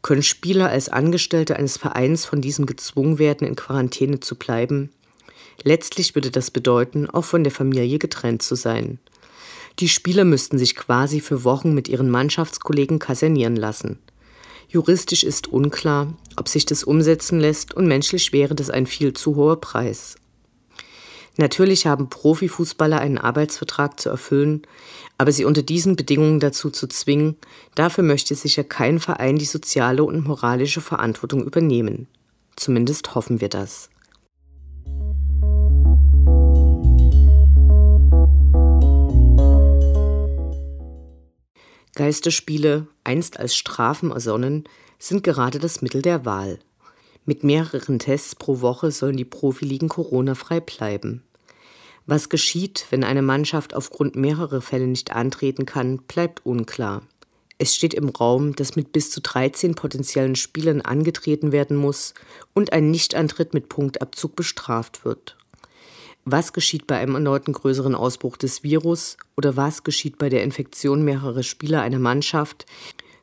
Können 0.03 0.23
Spieler 0.23 0.69
als 0.69 0.91
Angestellte 0.91 1.57
eines 1.57 1.79
Vereins 1.79 2.27
von 2.27 2.41
diesen 2.43 2.67
gezwungen 2.67 3.19
werden, 3.19 3.47
in 3.47 3.57
Quarantäne 3.57 4.21
zu 4.21 4.37
bleiben? 4.37 4.91
Letztlich 5.63 6.15
würde 6.15 6.31
das 6.31 6.51
bedeuten, 6.51 7.09
auch 7.09 7.25
von 7.25 7.45
der 7.45 7.53
Familie 7.53 7.99
getrennt 7.99 8.43
zu 8.43 8.55
sein. 8.55 8.99
Die 9.79 9.89
Spieler 9.89 10.25
müssten 10.25 10.59
sich 10.59 10.77
quasi 10.77 11.21
für 11.21 11.43
Wochen 11.43 11.75
mit 11.75 11.89
ihren 11.89 12.11
Mannschaftskollegen 12.11 12.99
kasernieren 12.99 13.57
lassen. 13.57 13.99
Juristisch 14.69 15.25
ist 15.25 15.49
unklar, 15.49 16.13
ob 16.37 16.49
sich 16.49 16.67
das 16.67 16.85
umsetzen 16.85 17.41
lässt 17.41 17.75
und 17.75 17.87
menschlich 17.87 18.33
wäre 18.33 18.55
das 18.55 18.71
ein 18.71 18.87
viel 18.87 19.15
zu 19.15 19.37
hoher 19.37 19.61
Preis. 19.61 20.17
Natürlich 21.37 21.87
haben 21.87 22.09
Profifußballer 22.09 23.01
einen 23.01 23.19
Arbeitsvertrag 23.19 23.99
zu 23.99 24.09
erfüllen, 24.09 24.63
aber 25.19 25.33
sie 25.33 25.45
unter 25.45 25.63
diesen 25.63 25.97
Bedingungen 25.97 26.39
dazu 26.39 26.71
zu 26.71 26.87
zwingen, 26.87 27.37
dafür 27.75 28.05
möchte 28.05 28.35
sicher 28.37 28.63
kein 28.63 29.01
Verein 29.01 29.37
die 29.37 29.45
soziale 29.45 30.05
und 30.05 30.25
moralische 30.25 30.81
Verantwortung 30.81 31.45
übernehmen. 31.45 32.07
Zumindest 32.57 33.17
hoffen 33.17 33.41
wir 33.41 33.49
das. 33.49 33.91
Geisterspiele, 41.97 42.89
einst 43.05 43.39
als 43.39 43.57
Strafen 43.57 44.11
ersonnen, 44.11 44.65
sind 44.99 45.23
gerade 45.23 45.59
das 45.59 45.83
Mittel 45.83 46.03
der 46.03 46.25
Wahl. 46.25 46.59
Mit 47.27 47.43
mehreren 47.43 47.99
Tests 47.99 48.35
pro 48.35 48.61
Woche 48.61 48.91
sollen 48.91 49.17
die 49.17 49.25
Profiligen 49.25 49.89
Corona-frei 49.89 50.61
bleiben. 50.61 51.23
Was 52.07 52.29
geschieht, 52.29 52.87
wenn 52.91 53.03
eine 53.03 53.23
Mannschaft 53.23 53.75
aufgrund 53.75 54.15
mehrerer 54.15 54.61
Fälle 54.61 54.87
nicht 54.87 55.13
antreten 55.13 55.65
kann, 55.65 55.99
bleibt 55.99 56.45
unklar. 56.45 57.03
Es 57.57 57.75
steht 57.75 57.95
im 57.95 58.11
Raum, 58.11 58.55
dass 58.55 58.77
mit 58.77 58.93
bis 58.93 59.11
zu 59.11 59.23
13 59.23 59.75
potenziellen 59.75 60.37
Spielern 60.37 60.83
angetreten 60.83 61.51
werden 61.51 61.79
muss 61.79 62.13
und 62.53 62.75
ein 62.75 62.91
Nichtantritt 62.91 63.55
mit 63.55 63.71
Punktabzug 63.71 64.37
bestraft 64.37 65.07
wird. 65.07 65.37
Was 66.27 66.53
geschieht 66.53 66.87
bei 66.87 66.99
einem 66.99 67.15
erneuten 67.15 67.53
größeren 67.53 67.95
Ausbruch 67.95 68.37
des 68.37 68.63
Virus 68.63 69.17
oder 69.37 69.57
was 69.57 69.83
geschieht 69.83 70.19
bei 70.19 70.29
der 70.29 70.43
Infektion 70.43 71.05
mehrerer 71.05 71.43
Spieler 71.43 71.81
einer 71.81 71.99
Mannschaft, 71.99 72.67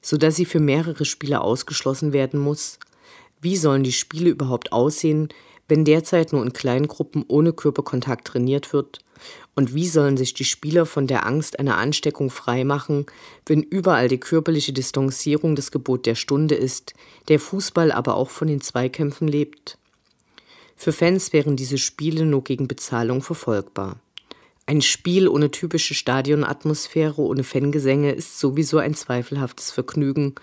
sodass 0.01 0.35
sie 0.35 0.45
für 0.45 0.59
mehrere 0.59 1.05
Spiele 1.05 1.41
ausgeschlossen 1.41 2.13
werden 2.13 2.39
muss? 2.39 2.79
Wie 3.41 3.57
sollen 3.57 3.83
die 3.83 3.91
Spiele 3.91 4.29
überhaupt 4.29 4.71
aussehen, 4.71 5.29
wenn 5.67 5.83
derzeit 5.83 6.31
nur 6.31 6.43
in 6.43 6.53
kleinen 6.53 6.87
Gruppen 6.87 7.25
ohne 7.27 7.53
Körperkontakt 7.53 8.27
trainiert 8.27 8.71
wird? 8.71 8.99
Und 9.55 9.73
wie 9.73 9.87
sollen 9.87 10.15
sich 10.15 10.33
die 10.33 10.45
Spieler 10.45 10.85
von 10.85 11.07
der 11.07 11.25
Angst 11.25 11.59
einer 11.59 11.77
Ansteckung 11.77 12.29
freimachen, 12.29 13.05
wenn 13.45 13.63
überall 13.63 14.07
die 14.07 14.19
körperliche 14.19 14.73
Distanzierung 14.73 15.55
das 15.55 15.71
Gebot 15.71 16.05
der 16.05 16.15
Stunde 16.15 16.55
ist, 16.55 16.93
der 17.27 17.39
Fußball 17.39 17.91
aber 17.91 18.15
auch 18.15 18.29
von 18.29 18.47
den 18.47 18.61
Zweikämpfen 18.61 19.27
lebt? 19.27 19.77
Für 20.75 20.91
Fans 20.91 21.33
wären 21.33 21.55
diese 21.55 21.77
Spiele 21.77 22.25
nur 22.25 22.43
gegen 22.43 22.67
Bezahlung 22.67 23.21
verfolgbar. 23.21 23.99
Ein 24.67 24.81
Spiel 24.81 25.27
ohne 25.27 25.49
typische 25.49 25.95
Stadionatmosphäre, 25.95 27.21
ohne 27.21 27.43
Fangesänge 27.43 28.11
ist 28.11 28.39
sowieso 28.39 28.77
ein 28.77 28.93
zweifelhaftes 28.93 29.71
Vergnügen 29.71 30.35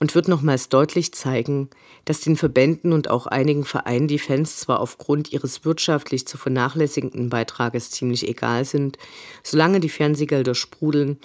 und 0.00 0.14
wird 0.14 0.28
nochmals 0.28 0.70
deutlich 0.70 1.12
zeigen, 1.12 1.68
dass 2.06 2.20
den 2.20 2.36
Verbänden 2.36 2.92
und 2.92 3.10
auch 3.10 3.26
einigen 3.26 3.64
Vereinen 3.64 4.08
die 4.08 4.18
Fans 4.18 4.58
zwar 4.58 4.80
aufgrund 4.80 5.32
ihres 5.32 5.64
wirtschaftlich 5.64 6.26
zu 6.26 6.38
vernachlässigenden 6.38 7.28
Beitrages 7.28 7.90
ziemlich 7.90 8.26
egal 8.26 8.64
sind, 8.64 8.96
solange 9.42 9.78
die 9.78 9.90
Fernsehgelder 9.90 10.54
sprudeln, 10.54 11.18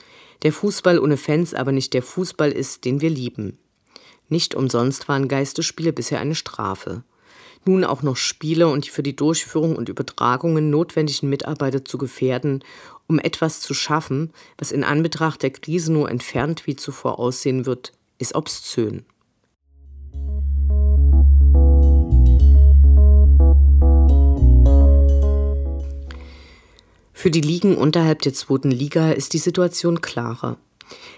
der 0.44 0.52
Fußball 0.52 1.00
ohne 1.00 1.18
Fans 1.18 1.54
aber 1.54 1.72
nicht 1.72 1.94
der 1.94 2.04
Fußball 2.04 2.52
ist, 2.52 2.84
den 2.84 3.00
wir 3.00 3.10
lieben. 3.10 3.58
Nicht 4.28 4.56
umsonst 4.56 5.08
waren 5.08 5.28
Geisterspiele 5.28 5.94
bisher 5.94 6.20
eine 6.20 6.36
Strafe 6.36 7.04
nun 7.66 7.84
auch 7.84 8.02
noch 8.02 8.18
Spiele 8.18 8.68
und 8.68 8.86
die 8.86 8.90
für 8.90 9.04
die 9.04 9.16
Durchführung 9.16 9.76
und 9.76 9.90
Übertragungen 9.90 10.70
notwendigen 10.70 11.30
Mitarbeiter 11.30 11.86
zu 11.86 11.98
gefährden, 11.98 12.64
um 13.08 13.20
etwas 13.20 13.60
zu 13.60 13.74
schaffen, 13.74 14.32
was 14.58 14.72
in 14.72 14.84
Anbetracht 14.84 15.44
der 15.44 15.52
Krise 15.52 15.92
nur 15.92 16.10
entfernt 16.10 16.68
wie 16.68 16.76
zuvor 16.76 17.20
aussehen 17.20 17.66
wird, 17.66 17.92
ist 18.18 18.36
obszön. 18.36 19.06
Für 27.14 27.30
die 27.30 27.42
Ligen 27.42 27.78
unterhalb 27.78 28.24
der 28.24 28.34
zweiten 28.34 28.72
Liga 28.72 29.12
ist 29.12 29.34
die 29.34 29.38
Situation 29.38 30.02
klarer. 30.02 30.58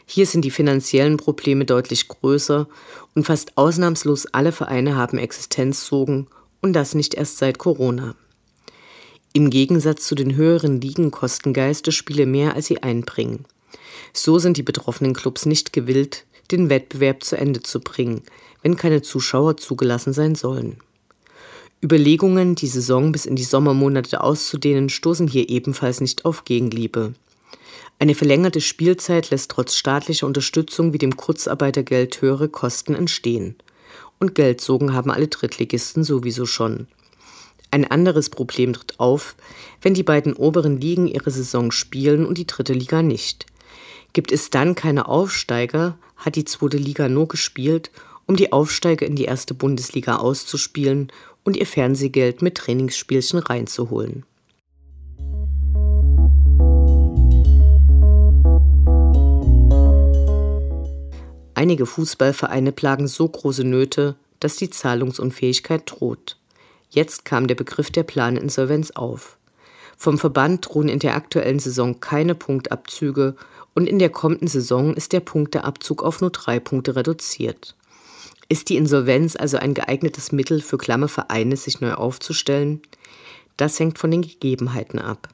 Hier 0.05 0.25
sind 0.25 0.43
die 0.45 0.51
finanziellen 0.51 1.17
Probleme 1.17 1.65
deutlich 1.65 2.07
größer 2.07 2.67
und 3.15 3.25
fast 3.25 3.57
ausnahmslos 3.57 4.27
alle 4.27 4.51
Vereine 4.51 4.95
haben 4.95 5.17
Existenzsorgen 5.17 6.27
und 6.61 6.73
das 6.73 6.95
nicht 6.95 7.13
erst 7.13 7.37
seit 7.37 7.57
Corona. 7.57 8.15
Im 9.33 9.49
Gegensatz 9.49 10.05
zu 10.05 10.15
den 10.15 10.35
höheren 10.35 10.79
Ligen 10.79 11.09
kosten 11.09 11.53
Geisterspiele 11.53 12.25
mehr, 12.25 12.53
als 12.53 12.67
sie 12.67 12.83
einbringen. 12.83 13.45
So 14.13 14.37
sind 14.37 14.57
die 14.57 14.63
betroffenen 14.63 15.13
Clubs 15.13 15.47
nicht 15.47 15.73
gewillt, 15.73 16.25
den 16.51 16.69
Wettbewerb 16.69 17.23
zu 17.23 17.35
Ende 17.37 17.61
zu 17.61 17.79
bringen, 17.79 18.21
wenn 18.61 18.77
keine 18.77 19.01
Zuschauer 19.01 19.57
zugelassen 19.57 20.13
sein 20.13 20.35
sollen. 20.35 20.77
Überlegungen, 21.83 22.55
die 22.55 22.67
Saison 22.67 23.11
bis 23.11 23.25
in 23.25 23.35
die 23.35 23.43
Sommermonate 23.43 24.21
auszudehnen, 24.21 24.89
stoßen 24.89 25.27
hier 25.27 25.49
ebenfalls 25.49 25.99
nicht 25.99 26.23
auf 26.23 26.45
Gegenliebe. 26.45 27.13
Eine 27.99 28.15
verlängerte 28.15 28.61
Spielzeit 28.61 29.29
lässt 29.29 29.51
trotz 29.51 29.75
staatlicher 29.75 30.27
Unterstützung 30.27 30.93
wie 30.93 30.97
dem 30.97 31.15
Kurzarbeitergeld 31.15 32.21
höhere 32.21 32.49
Kosten 32.49 32.95
entstehen. 32.95 33.55
Und 34.19 34.35
Geldsogen 34.35 34.93
haben 34.93 35.11
alle 35.11 35.27
Drittligisten 35.27 36.03
sowieso 36.03 36.45
schon. 36.45 36.87
Ein 37.71 37.89
anderes 37.89 38.29
Problem 38.29 38.73
tritt 38.73 38.99
auf, 38.99 39.35
wenn 39.81 39.93
die 39.93 40.03
beiden 40.03 40.33
oberen 40.33 40.79
Ligen 40.79 41.07
ihre 41.07 41.31
Saison 41.31 41.71
spielen 41.71 42.25
und 42.25 42.37
die 42.37 42.47
dritte 42.47 42.73
Liga 42.73 43.01
nicht. 43.01 43.47
Gibt 44.13 44.31
es 44.31 44.51
dann 44.51 44.75
keine 44.75 45.07
Aufsteiger, 45.07 45.97
hat 46.15 46.35
die 46.35 46.45
zweite 46.45 46.77
Liga 46.77 47.09
nur 47.09 47.27
gespielt, 47.27 47.89
um 48.27 48.35
die 48.35 48.51
Aufsteiger 48.53 49.05
in 49.05 49.15
die 49.15 49.25
erste 49.25 49.53
Bundesliga 49.53 50.17
auszuspielen 50.17 51.11
und 51.43 51.57
ihr 51.57 51.65
Fernsehgeld 51.65 52.41
mit 52.41 52.55
Trainingsspielchen 52.55 53.39
reinzuholen. 53.39 54.23
Einige 61.63 61.85
Fußballvereine 61.85 62.73
plagen 62.73 63.07
so 63.07 63.25
große 63.25 63.63
Nöte, 63.63 64.17
dass 64.41 64.57
die 64.57 64.69
Zahlungsunfähigkeit 64.69 65.83
droht. 65.85 66.35
Jetzt 66.89 67.23
kam 67.23 67.47
der 67.47 67.55
Begriff 67.55 67.89
der 67.89 68.03
Planinsolvenz 68.03 68.91
auf. 68.91 69.37
Vom 69.95 70.17
Verband 70.17 70.67
drohen 70.67 70.89
in 70.89 70.99
der 70.99 71.15
aktuellen 71.15 71.59
Saison 71.59 72.01
keine 72.01 72.35
Punktabzüge 72.35 73.37
und 73.75 73.87
in 73.87 73.97
der 73.97 74.09
kommenden 74.09 74.49
Saison 74.49 74.93
ist 74.93 75.13
der 75.13 75.21
Punkteabzug 75.21 76.03
auf 76.03 76.19
nur 76.19 76.31
drei 76.31 76.59
Punkte 76.59 76.97
reduziert. 76.97 77.77
Ist 78.49 78.67
die 78.67 78.75
Insolvenz 78.75 79.37
also 79.37 79.55
ein 79.55 79.73
geeignetes 79.73 80.33
Mittel 80.33 80.59
für 80.59 80.77
klamme 80.77 81.07
Vereine, 81.07 81.55
sich 81.55 81.79
neu 81.79 81.93
aufzustellen? 81.93 82.81
Das 83.55 83.79
hängt 83.79 83.99
von 83.99 84.11
den 84.11 84.23
Gegebenheiten 84.23 84.99
ab. 84.99 85.29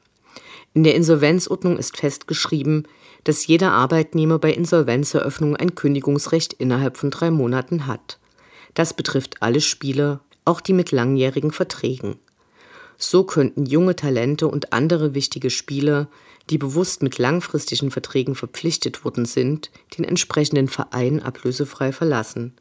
In 0.74 0.84
der 0.84 0.94
Insolvenzordnung 0.94 1.76
ist 1.76 1.96
festgeschrieben, 1.96 2.86
dass 3.24 3.46
jeder 3.46 3.72
Arbeitnehmer 3.72 4.38
bei 4.38 4.52
Insolvenzeröffnung 4.52 5.56
ein 5.56 5.74
Kündigungsrecht 5.74 6.52
innerhalb 6.54 6.96
von 6.96 7.10
drei 7.10 7.30
Monaten 7.30 7.86
hat. 7.86 8.18
Das 8.74 8.94
betrifft 8.94 9.42
alle 9.42 9.60
Spieler, 9.60 10.20
auch 10.44 10.60
die 10.60 10.72
mit 10.72 10.90
langjährigen 10.90 11.50
Verträgen. 11.50 12.16
So 12.96 13.24
könnten 13.24 13.66
junge 13.66 13.96
Talente 13.96 14.46
und 14.46 14.72
andere 14.72 15.14
wichtige 15.14 15.50
Spieler, 15.50 16.08
die 16.50 16.58
bewusst 16.58 17.02
mit 17.02 17.18
langfristigen 17.18 17.90
Verträgen 17.90 18.34
verpflichtet 18.34 19.04
worden 19.04 19.24
sind, 19.24 19.70
den 19.96 20.04
entsprechenden 20.04 20.68
Verein 20.68 21.22
ablösefrei 21.22 21.92
verlassen. 21.92 22.54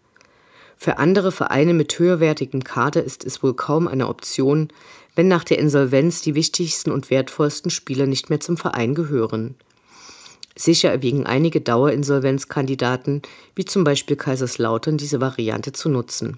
Für 0.77 0.97
andere 0.97 1.33
Vereine 1.33 1.73
mit 1.73 1.99
höherwertigem 1.99 2.63
Kader 2.63 3.03
ist 3.03 3.25
es 3.25 3.43
wohl 3.43 3.53
kaum 3.53 3.87
eine 3.89 4.07
Option, 4.07 4.69
wenn 5.13 5.27
nach 5.27 5.43
der 5.43 5.59
Insolvenz 5.59 6.21
die 6.21 6.35
wichtigsten 6.35 6.91
und 6.91 7.09
wertvollsten 7.09 7.69
Spieler 7.69 8.05
nicht 8.05 8.29
mehr 8.29 8.39
zum 8.39 8.55
Verein 8.55 8.95
gehören. 8.95 9.55
Sicher 10.59 10.89
erwägen 10.89 11.25
einige 11.25 11.61
Dauerinsolvenzkandidaten, 11.61 13.21
wie 13.55 13.63
zum 13.63 13.85
Beispiel 13.85 14.17
Kaiserslautern, 14.17 14.97
diese 14.97 15.21
Variante 15.21 15.71
zu 15.71 15.87
nutzen. 15.87 16.37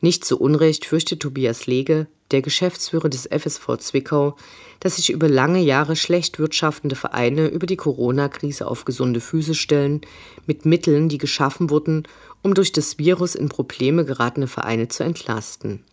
Nicht 0.00 0.24
zu 0.24 0.40
Unrecht 0.40 0.86
fürchtet 0.86 1.20
Tobias 1.20 1.66
Lege, 1.66 2.06
der 2.30 2.40
Geschäftsführer 2.40 3.10
des 3.10 3.26
FSV 3.26 3.76
Zwickau, 3.80 4.34
dass 4.80 4.96
sich 4.96 5.10
über 5.10 5.28
lange 5.28 5.60
Jahre 5.60 5.94
schlecht 5.94 6.38
wirtschaftende 6.38 6.96
Vereine 6.96 7.48
über 7.48 7.66
die 7.66 7.76
Corona-Krise 7.76 8.66
auf 8.66 8.86
gesunde 8.86 9.20
Füße 9.20 9.54
stellen, 9.54 10.00
mit 10.46 10.64
Mitteln, 10.64 11.10
die 11.10 11.18
geschaffen 11.18 11.68
wurden, 11.68 12.04
um 12.42 12.54
durch 12.54 12.72
das 12.72 12.96
Virus 12.96 13.34
in 13.34 13.50
Probleme 13.50 14.06
geratene 14.06 14.46
Vereine 14.46 14.88
zu 14.88 15.04
entlasten. 15.04 15.84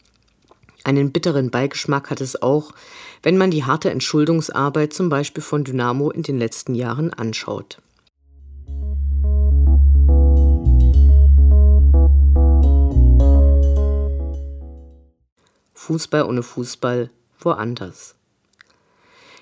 Einen 0.85 1.11
bitteren 1.11 1.49
Beigeschmack 1.49 2.11
hat 2.11 2.21
es 2.21 2.43
auch, 2.43 2.71
wenn 3.23 3.39
man 3.39 3.49
die 3.49 3.63
harte 3.63 3.89
Entschuldungsarbeit 3.89 4.93
zum 4.93 5.09
Beispiel 5.09 5.41
von 5.41 5.63
Dynamo 5.63 6.11
in 6.11 6.21
den 6.21 6.37
letzten 6.37 6.75
Jahren 6.75 7.11
anschaut. 7.11 7.81
Fußball 15.73 16.21
ohne 16.21 16.43
Fußball 16.43 17.09
woanders. 17.39 18.13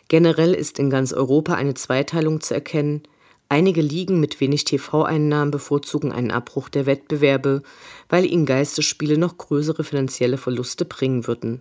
Generell 0.07 0.53
ist 0.53 0.79
in 0.79 0.89
ganz 0.89 1.12
Europa 1.12 1.55
eine 1.55 1.73
Zweiteilung 1.73 2.39
zu 2.39 2.53
erkennen. 2.53 3.03
Einige 3.53 3.83
Ligen 3.83 4.19
mit 4.19 4.41
wenig 4.41 4.63
TV-Einnahmen 4.63 5.51
bevorzugen 5.51 6.12
einen 6.12 6.31
Abbruch 6.31 6.69
der 6.69 6.88
Wettbewerbe, 6.88 7.62
weil 8.10 8.25
ihnen 8.25 8.48
Geistesspiele 8.48 9.15
noch 9.15 9.38
größere 9.38 9.83
finanzielle 9.83 10.39
Verluste 10.39 10.86
bringen 10.86 11.27
würden. 11.27 11.60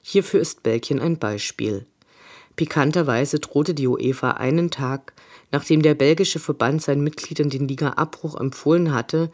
Hierfür 0.00 0.40
ist 0.40 0.62
Belgien 0.62 1.00
ein 1.00 1.18
Beispiel. 1.18 1.84
Pikanterweise 2.56 3.40
drohte 3.40 3.74
die 3.74 3.88
UEFA 3.88 4.30
einen 4.30 4.70
Tag, 4.70 5.12
nachdem 5.52 5.82
der 5.82 5.92
belgische 5.92 6.38
Verband 6.38 6.80
seinen 6.80 7.04
Mitgliedern 7.04 7.50
den 7.50 7.68
Liga-Abbruch 7.68 8.40
empfohlen 8.40 8.94
hatte, 8.94 9.30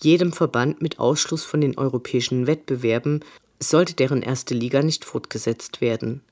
jedem 0.00 0.32
Verband 0.32 0.82
mit 0.82 0.98
Ausschluss 0.98 1.44
von 1.44 1.60
den 1.60 1.78
europäischen 1.78 2.48
Wettbewerben 2.48 3.20
sollte 3.60 3.94
deren 3.94 4.22
erste 4.22 4.52
Liga 4.52 4.82
nicht 4.82 5.04
fortgesetzt 5.04 5.80
werden. 5.80 6.22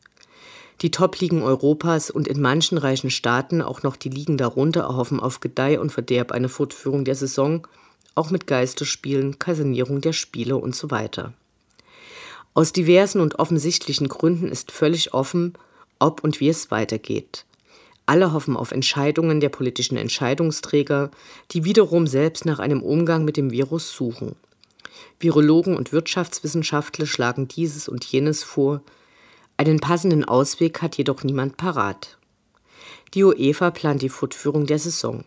Die 0.81 0.91
Top-Ligen 0.91 1.43
Europas 1.43 2.11
und 2.11 2.29
in 2.29 2.41
manchen 2.41 2.79
reichen 2.79 3.11
Staaten 3.11 3.63
auch 3.63 3.83
noch 3.83 3.97
die 3.97 4.09
Ligen 4.09 4.37
darunter 4.37 4.83
erhoffen 4.83 5.21
auf 5.21 5.41
Gedeih 5.41 5.79
und 5.79 5.91
Verderb 5.91 6.33
eine 6.33 6.49
Fortführung 6.49 7.05
der 7.05 7.15
Saison, 7.15 7.67
auch 8.15 8.31
mit 8.31 8.47
Geisterspielen, 8.47 9.39
Kasernierung 9.39 10.01
der 10.01 10.13
Spiele 10.13 10.57
und 10.57 10.75
so 10.75 10.91
weiter. 10.91 11.33
Aus 12.55 12.73
diversen 12.73 13.21
und 13.21 13.39
offensichtlichen 13.39 14.09
Gründen 14.09 14.49
ist 14.49 14.71
völlig 14.71 15.13
offen, 15.13 15.55
ob 15.99 16.23
und 16.23 16.41
wie 16.41 16.49
es 16.49 16.71
weitergeht. 16.71 17.45
Alle 18.07 18.33
hoffen 18.33 18.57
auf 18.57 18.71
Entscheidungen 18.71 19.41
der 19.41 19.49
politischen 19.49 19.97
Entscheidungsträger, 19.97 21.11
die 21.51 21.65
wiederum 21.65 22.07
selbst 22.07 22.45
nach 22.45 22.59
einem 22.59 22.83
Umgang 22.83 23.25
mit 23.25 23.37
dem 23.37 23.51
Virus 23.51 23.93
suchen. 23.93 24.37
Virologen 25.19 25.77
und 25.77 25.93
Wirtschaftswissenschaftler 25.93 27.07
schlagen 27.07 27.49
dieses 27.49 27.89
und 27.89 28.05
jenes 28.05 28.45
vor. 28.45 28.83
Einen 29.57 29.79
passenden 29.79 30.25
Ausweg 30.25 30.83
hat 30.83 30.97
jedoch 30.97 31.23
niemand 31.23 31.57
parat. 31.57 32.19
Die 33.15 33.23
UEFA 33.23 33.71
plant 33.71 34.03
die 34.03 34.09
Fortführung 34.09 34.67
der 34.67 34.81
Saison. 34.81 35.25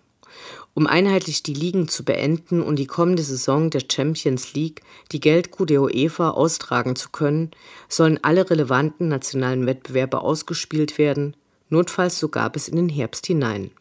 Um 0.73 0.85
einheitlich 0.85 1.43
die 1.43 1.53
Ligen 1.53 1.87
zu 1.87 2.03
beenden 2.03 2.61
und 2.61 2.75
die 2.75 2.85
kommende 2.85 3.23
Saison 3.23 3.69
der 3.69 3.81
Champions 3.89 4.53
League, 4.53 4.81
die 5.11 5.21
Geldkuh 5.21 5.65
der 5.65 5.81
UEFA, 5.81 6.31
austragen 6.31 6.95
zu 6.95 7.09
können, 7.09 7.51
sollen 7.87 8.19
alle 8.21 8.49
relevanten 8.49 9.07
nationalen 9.07 9.65
Wettbewerbe 9.65 10.19
ausgespielt 10.21 10.97
werden, 10.97 11.35
notfalls 11.69 12.19
sogar 12.19 12.51
bis 12.51 12.67
in 12.67 12.75
den 12.75 12.89
Herbst 12.89 13.25
hinein. 13.25 13.71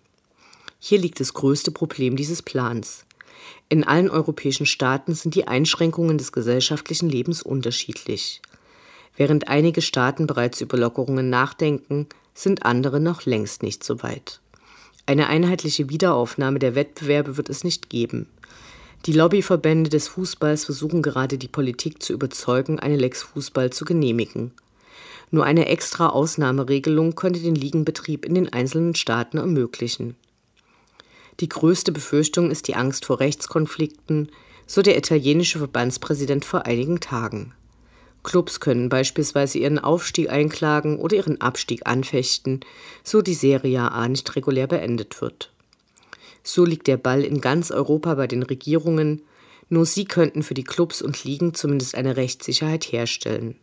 Hier 0.79 0.99
liegt 0.99 1.19
das 1.19 1.35
größte 1.35 1.73
Problem 1.73 2.17
dieses 2.17 2.41
Plans. 2.41 3.05
In 3.69 3.85
allen 3.85 4.09
europäischen 4.09 4.65
Staaten 4.65 5.15
sind 5.15 5.35
die 5.35 5.49
Einschränkungen 5.49 6.19
des 6.19 6.31
gesellschaftlichen 6.31 7.09
Lebens 7.09 7.43
unterschiedlich. 7.43 8.41
Während 9.17 9.49
einige 9.49 9.83
Staaten 9.83 10.27
bereits 10.27 10.61
über 10.61 10.77
Lockerungen 10.77 11.31
nachdenken, 11.31 12.07
sind 12.35 12.65
andere 12.65 13.01
noch 13.01 13.25
längst 13.25 13.63
nicht 13.63 13.83
so 13.83 14.03
weit. 14.03 14.41
Eine 15.07 15.29
einheitliche 15.29 15.89
Wiederaufnahme 15.89 16.59
der 16.59 16.75
Wettbewerbe 16.75 17.37
wird 17.37 17.49
es 17.49 17.65
nicht 17.65 17.89
geben. 17.89 18.27
Die 19.07 19.13
Lobbyverbände 19.13 19.89
des 19.89 20.09
Fußballs 20.09 20.65
versuchen 20.65 21.01
gerade 21.01 21.39
die 21.39 21.49
Politik 21.49 22.03
zu 22.03 22.13
überzeugen, 22.13 22.81
eine 22.81 22.97
Lex 22.97 23.23
Fußball 23.23 23.71
zu 23.71 23.85
genehmigen. 23.85 24.51
Nur 25.31 25.45
eine 25.45 25.67
extra 25.67 26.09
Ausnahmeregelung 26.09 27.15
könnte 27.15 27.41
den 27.41 27.55
Ligenbetrieb 27.55 28.25
in 28.25 28.35
den 28.35 28.53
einzelnen 28.53 28.95
Staaten 28.95 29.39
ermöglichen. 29.39 30.17
Die 31.41 31.49
größte 31.49 31.93
Befürchtung 31.93 32.51
ist 32.51 32.69
die 32.69 32.75
Angst 32.75 33.05
vor 33.05 33.21
Rechtskonflikten, 33.21 34.31
so 34.67 34.83
der 34.83 34.97
italienische 34.97 35.59
Verbandspräsident 35.59 36.45
vor 36.45 36.67
einigen 36.67 37.01
Tagen. 37.01 37.53
Clubs 38.27 38.59
können 38.59 38.89
beispielsweise 38.89 39.59
ihren 39.59 39.79
Aufstieg 39.79 40.31
einklagen 40.31 40.99
oder 40.99 41.17
ihren 41.17 41.41
Abstieg 41.41 41.87
anfechten, 41.87 42.61
so 43.05 43.23
die 43.23 43.35
Serie 43.35 43.93
A 43.93 44.09
nicht 44.09 44.35
regulär 44.35 44.67
beendet 44.67 45.21
wird. 45.23 45.53
So 46.43 46.65
liegt 46.65 46.89
der 46.89 46.97
Ball 46.97 47.23
in 47.23 47.41
ganz 47.41 47.71
Europa 47.71 48.17
bei 48.17 48.27
den 48.27 48.43
Regierungen, 48.43 49.23
nur 49.69 49.87
sie 49.87 50.07
könnten 50.07 50.43
für 50.43 50.55
die 50.55 50.65
Clubs 50.65 51.03
und 51.03 51.23
Ligen 51.23 51.55
zumindest 51.55 51.95
eine 51.95 52.17
Rechtssicherheit 52.17 52.91
herstellen. 52.91 53.55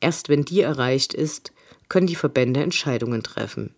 Erst 0.00 0.28
wenn 0.28 0.44
die 0.44 0.60
erreicht 0.60 1.12
ist, 1.12 1.52
können 1.88 2.06
die 2.06 2.14
Verbände 2.14 2.60
Entscheidungen 2.60 3.24
treffen. 3.24 3.74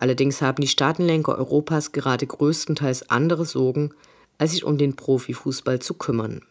Allerdings 0.00 0.42
haben 0.42 0.62
die 0.62 0.68
Staatenlenker 0.68 1.38
Europas 1.38 1.92
gerade 1.92 2.26
größtenteils 2.26 3.08
andere 3.08 3.44
Sorgen, 3.46 3.94
als 4.36 4.50
sich 4.50 4.64
um 4.64 4.78
den 4.78 4.96
Profifußball 4.96 5.78
zu 5.78 5.94
kümmern. 5.94 6.42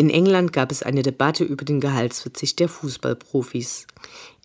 In 0.00 0.10
England 0.10 0.52
gab 0.52 0.70
es 0.70 0.84
eine 0.84 1.02
Debatte 1.02 1.42
über 1.42 1.64
den 1.64 1.80
Gehaltsverzicht 1.80 2.60
der 2.60 2.68
Fußballprofis. 2.68 3.88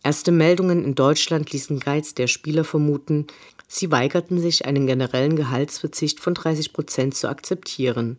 Erste 0.04 0.32
Meldungen 0.32 0.84
in 0.84 0.96
Deutschland 0.96 1.52
ließen 1.52 1.80
Geiz 1.80 2.16
der 2.16 2.26
Spieler 2.26 2.63
vermuten, 2.63 3.28
sie 3.68 3.92
weigerten 3.92 4.39
sich, 4.39 4.66
einen 4.66 4.88
generellen 4.88 5.36
Gehaltsverzicht 5.36 6.20
von 6.20 6.34
30 6.34 6.74
Prozent 6.74 7.13
zu 7.13 7.30
akzeptieren. 7.30 8.18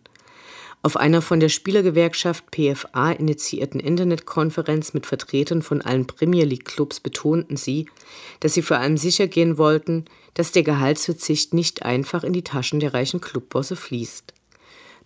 Auf 0.83 0.97
einer 0.97 1.23
von 1.23 1.41
der 1.41 1.49
Spielergewerkschaft 1.49 2.45
PFA 2.53 3.11
initiierten 3.11 3.81
Internetkonferenz 3.81 4.95
mit 4.95 5.05
Vertretern 5.05 5.63
von 5.63 5.83
allen 5.83 6.07
Premier 6.07 6.45
League 6.45 6.67
Clubs 6.67 7.01
betonten 7.01 7.57
sie, 7.57 7.89
dass 8.39 8.55
sie 8.55 8.63
vor 8.63 8.77
allem 8.77 8.97
sicher 8.97 9.27
gehen 9.27 9.59
wollten, 9.59 10.05
dass 10.35 10.53
der 10.53 10.63
Gehaltsverzicht 10.63 11.53
nicht 11.53 11.83
einfach 11.83 12.23
in 12.23 12.33
die 12.33 12.45
Taschen 12.45 12.79
der 12.79 12.95
reichen 12.95 13.21
Clubbosse 13.21 13.75
fließt. 13.75 14.35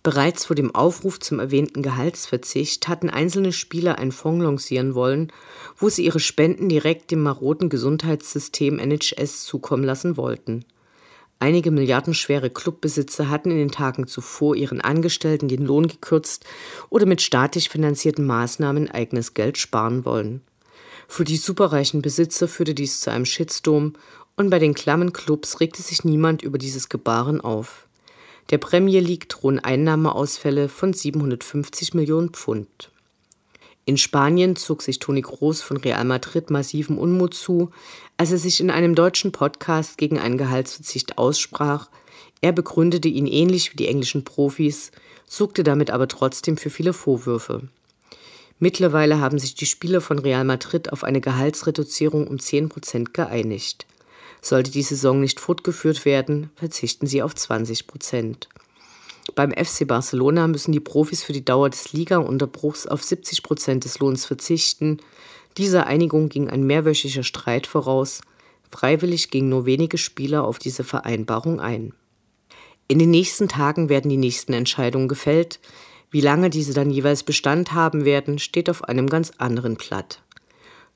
Bereits 0.01 0.45
vor 0.45 0.55
dem 0.55 0.73
Aufruf 0.73 1.19
zum 1.19 1.39
erwähnten 1.39 1.81
Gehaltsverzicht 1.81 2.87
hatten 2.87 3.09
einzelne 3.09 3.51
Spieler 3.51 3.97
einen 3.97 4.13
Fonds 4.13 4.43
lancieren 4.43 4.95
wollen, 4.95 5.31
wo 5.77 5.89
sie 5.89 6.05
ihre 6.05 6.21
Spenden 6.21 6.69
direkt 6.69 7.11
dem 7.11 7.21
maroden 7.21 7.69
Gesundheitssystem 7.69 8.79
NHS 8.79 9.45
zukommen 9.45 9.83
lassen 9.83 10.15
wollten. 10.15 10.63
Einige 11.41 11.71
milliardenschwere 11.71 12.49
Clubbesitzer 12.49 13.29
hatten 13.29 13.51
in 13.51 13.57
den 13.57 13.71
Tagen 13.71 14.07
zuvor 14.07 14.55
ihren 14.55 14.81
Angestellten 14.81 15.47
den 15.47 15.65
Lohn 15.65 15.87
gekürzt 15.87 16.45
oder 16.89 17.05
mit 17.05 17.21
staatlich 17.21 17.69
finanzierten 17.69 18.25
Maßnahmen 18.25 18.91
eigenes 18.91 19.33
Geld 19.33 19.57
sparen 19.57 20.05
wollen. 20.05 20.41
Für 21.07 21.23
die 21.23 21.37
superreichen 21.37 22.01
Besitzer 22.01 22.47
führte 22.47 22.73
dies 22.73 23.01
zu 23.01 23.09
einem 23.09 23.25
Shitstorm 23.25 23.93
und 24.35 24.49
bei 24.49 24.59
den 24.59 24.73
klammen 24.73 25.11
Clubs 25.11 25.59
regte 25.59 25.81
sich 25.81 26.05
niemand 26.05 26.41
über 26.41 26.57
dieses 26.57 26.87
Gebaren 26.87 27.41
auf. 27.41 27.88
Der 28.49 28.57
Premier 28.57 28.99
League 28.99 29.29
drohen 29.29 29.59
Einnahmeausfälle 29.59 30.69
von 30.69 30.91
750 30.91 31.93
Millionen 31.93 32.29
Pfund. 32.29 32.89
In 33.85 33.95
Spanien 33.95 34.55
zog 34.55 34.81
sich 34.81 34.97
Toni 34.97 35.21
Groß 35.21 35.61
von 35.61 35.77
Real 35.77 36.03
Madrid 36.03 36.49
massiven 36.49 36.97
Unmut 36.97 37.35
zu, 37.35 37.69
als 38.17 38.31
er 38.31 38.39
sich 38.39 38.59
in 38.59 38.71
einem 38.71 38.95
deutschen 38.95 39.31
Podcast 39.31 39.99
gegen 39.99 40.17
einen 40.17 40.39
Gehaltsverzicht 40.39 41.19
aussprach. 41.19 41.89
Er 42.41 42.51
begründete 42.51 43.07
ihn 43.07 43.27
ähnlich 43.27 43.71
wie 43.71 43.77
die 43.77 43.87
englischen 43.87 44.23
Profis, 44.23 44.91
suchte 45.27 45.63
damit 45.63 45.91
aber 45.91 46.07
trotzdem 46.07 46.57
für 46.57 46.71
viele 46.71 46.93
Vorwürfe. 46.93 47.67
Mittlerweile 48.57 49.19
haben 49.19 49.37
sich 49.37 49.53
die 49.53 49.67
Spieler 49.67 50.01
von 50.01 50.17
Real 50.17 50.43
Madrid 50.43 50.91
auf 50.91 51.03
eine 51.03 51.21
Gehaltsreduzierung 51.21 52.25
um 52.25 52.39
10 52.39 52.69
Prozent 52.69 53.13
geeinigt. 53.13 53.85
Sollte 54.41 54.71
die 54.71 54.81
Saison 54.81 55.19
nicht 55.19 55.39
fortgeführt 55.39 56.05
werden, 56.05 56.49
verzichten 56.55 57.07
sie 57.07 57.21
auf 57.21 57.35
20 57.35 57.87
Prozent. 57.87 58.49
Beim 59.35 59.51
FC 59.51 59.87
Barcelona 59.87 60.47
müssen 60.47 60.71
die 60.71 60.79
Profis 60.79 61.23
für 61.23 61.33
die 61.33 61.45
Dauer 61.45 61.69
des 61.69 61.93
Liga-Unterbruchs 61.93 62.87
auf 62.87 63.03
70 63.03 63.43
Prozent 63.43 63.85
des 63.85 63.99
Lohns 63.99 64.25
verzichten. 64.25 64.97
Dieser 65.57 65.87
Einigung 65.87 66.29
ging 66.29 66.49
ein 66.49 66.63
mehrwöchiger 66.63 67.23
Streit 67.23 67.67
voraus. 67.67 68.21
Freiwillig 68.69 69.29
gingen 69.29 69.49
nur 69.49 69.65
wenige 69.65 69.97
Spieler 69.97 70.43
auf 70.45 70.59
diese 70.59 70.83
Vereinbarung 70.83 71.59
ein. 71.59 71.93
In 72.87 72.99
den 72.99 73.11
nächsten 73.11 73.47
Tagen 73.47 73.89
werden 73.89 74.09
die 74.09 74.17
nächsten 74.17 74.53
Entscheidungen 74.53 75.07
gefällt. 75.07 75.59
Wie 76.11 76.21
lange 76.21 76.49
diese 76.49 76.73
dann 76.73 76.89
jeweils 76.89 77.23
Bestand 77.23 77.73
haben 77.73 78.03
werden, 78.03 78.39
steht 78.39 78.69
auf 78.69 78.83
einem 78.83 79.09
ganz 79.09 79.31
anderen 79.37 79.75
Blatt. 79.75 80.23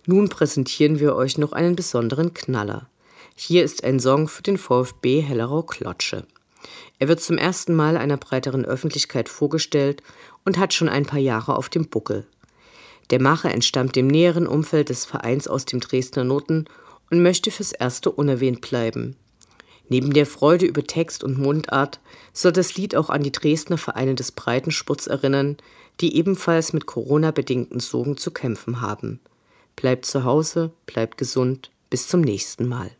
Nun 0.05 0.27
präsentieren 0.27 0.99
wir 0.99 1.15
euch 1.15 1.37
noch 1.37 1.51
einen 1.53 1.75
besonderen 1.75 2.33
Knaller. 2.33 2.89
Hier 3.35 3.63
ist 3.63 3.83
ein 3.83 3.99
Song 3.99 4.27
für 4.27 4.43
den 4.43 4.57
VfB 4.57 5.21
Hellerau 5.21 5.63
Klotsche. 5.63 6.25
Er 6.99 7.07
wird 7.07 7.19
zum 7.19 7.37
ersten 7.37 7.75
Mal 7.75 7.97
einer 7.97 8.17
breiteren 8.17 8.63
Öffentlichkeit 8.63 9.27
vorgestellt 9.27 10.03
und 10.45 10.57
hat 10.57 10.73
schon 10.73 10.87
ein 10.87 11.05
paar 11.05 11.19
Jahre 11.19 11.57
auf 11.57 11.67
dem 11.67 11.89
Buckel. 11.89 12.27
Der 13.09 13.19
Macher 13.19 13.51
entstammt 13.51 13.95
dem 13.95 14.07
näheren 14.07 14.47
Umfeld 14.47 14.89
des 14.89 15.05
Vereins 15.05 15.47
aus 15.47 15.65
dem 15.65 15.79
Dresdner 15.79 16.23
Noten 16.23 16.65
und 17.09 17.23
möchte 17.23 17.51
fürs 17.51 17.71
Erste 17.71 18.11
unerwähnt 18.11 18.61
bleiben. 18.61 19.17
Neben 19.89 20.13
der 20.13 20.25
Freude 20.25 20.65
über 20.65 20.83
Text 20.83 21.23
und 21.23 21.37
Mundart 21.37 21.99
soll 22.31 22.51
das 22.51 22.77
Lied 22.77 22.95
auch 22.95 23.09
an 23.09 23.23
die 23.23 23.31
Dresdner 23.31 23.77
Vereine 23.77 24.15
des 24.15 24.31
Breitensports 24.31 25.07
erinnern, 25.07 25.57
die 25.99 26.15
ebenfalls 26.15 26.71
mit 26.71 26.85
Corona-bedingten 26.85 27.79
Sorgen 27.79 28.15
zu 28.15 28.31
kämpfen 28.31 28.79
haben. 28.79 29.19
Bleibt 29.75 30.05
zu 30.05 30.23
Hause, 30.23 30.71
bleibt 30.85 31.17
gesund, 31.17 31.71
bis 31.89 32.07
zum 32.07 32.21
nächsten 32.21 32.67
Mal. 32.67 32.91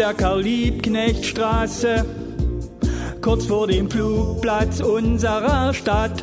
Der 0.00 0.14
Karl-Liebknecht-Straße, 0.14 2.06
kurz 3.20 3.44
vor 3.44 3.66
dem 3.66 3.90
Flugplatz 3.90 4.80
unserer 4.80 5.74
Stadt. 5.74 6.22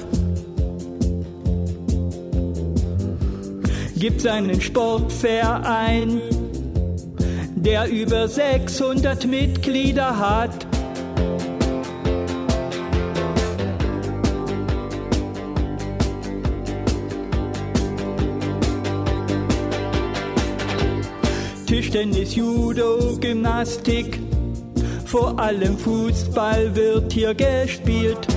Gibt's 3.96 4.26
einen 4.26 4.60
Sportverein, 4.60 6.22
der 7.56 7.88
über 7.88 8.28
600 8.28 9.28
Mitglieder 9.28 10.18
hat. 10.18 10.66
Tischtennis, 21.88 22.36
Judo, 22.36 23.17
Gymnastik, 23.17 24.19
vor 25.06 25.39
allem 25.39 25.78
Fußball 25.78 26.76
wird 26.76 27.13
hier 27.13 27.34
gespielt. 27.34 28.28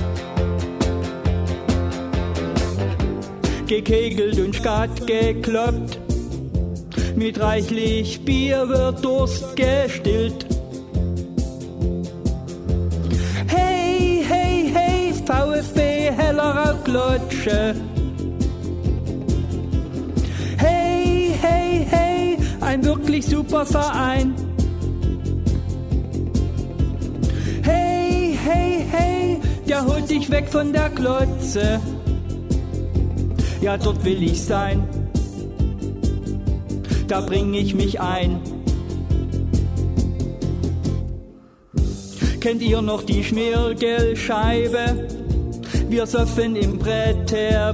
Gekegelt 3.67 4.39
und 4.39 4.55
Skat 4.55 5.05
gekloppt, 5.05 5.99
mit 7.17 7.41
reichlich 7.41 8.23
Bier 8.23 8.69
wird 8.69 9.03
Durst 9.03 9.53
gestillt. 9.57 10.45
Hey, 13.47 14.23
hey, 14.25 14.71
hey, 14.73 15.13
VfB 15.25 16.09
Hellerau 16.15 16.75
Klotsche. 16.85 17.75
Wirklich 23.11 23.25
super 23.25 23.65
Verein. 23.65 24.33
Hey, 27.61 28.37
hey, 28.41 28.85
hey, 28.89 29.37
der 29.67 29.85
holt 29.85 30.09
dich 30.09 30.31
weg 30.31 30.47
von 30.47 30.71
der 30.71 30.89
Klotze. 30.89 31.81
Ja, 33.61 33.77
dort 33.77 34.05
will 34.05 34.23
ich 34.23 34.41
sein. 34.41 34.87
Da 37.09 37.19
bring 37.19 37.53
ich 37.53 37.75
mich 37.75 37.99
ein. 37.99 38.39
Kennt 42.39 42.61
ihr 42.61 42.81
noch 42.81 43.03
die 43.03 43.25
Schmiergelscheibe? 43.25 45.09
Wir 45.89 46.07
soffen 46.07 46.55
im 46.55 46.79
Brett 46.79 47.29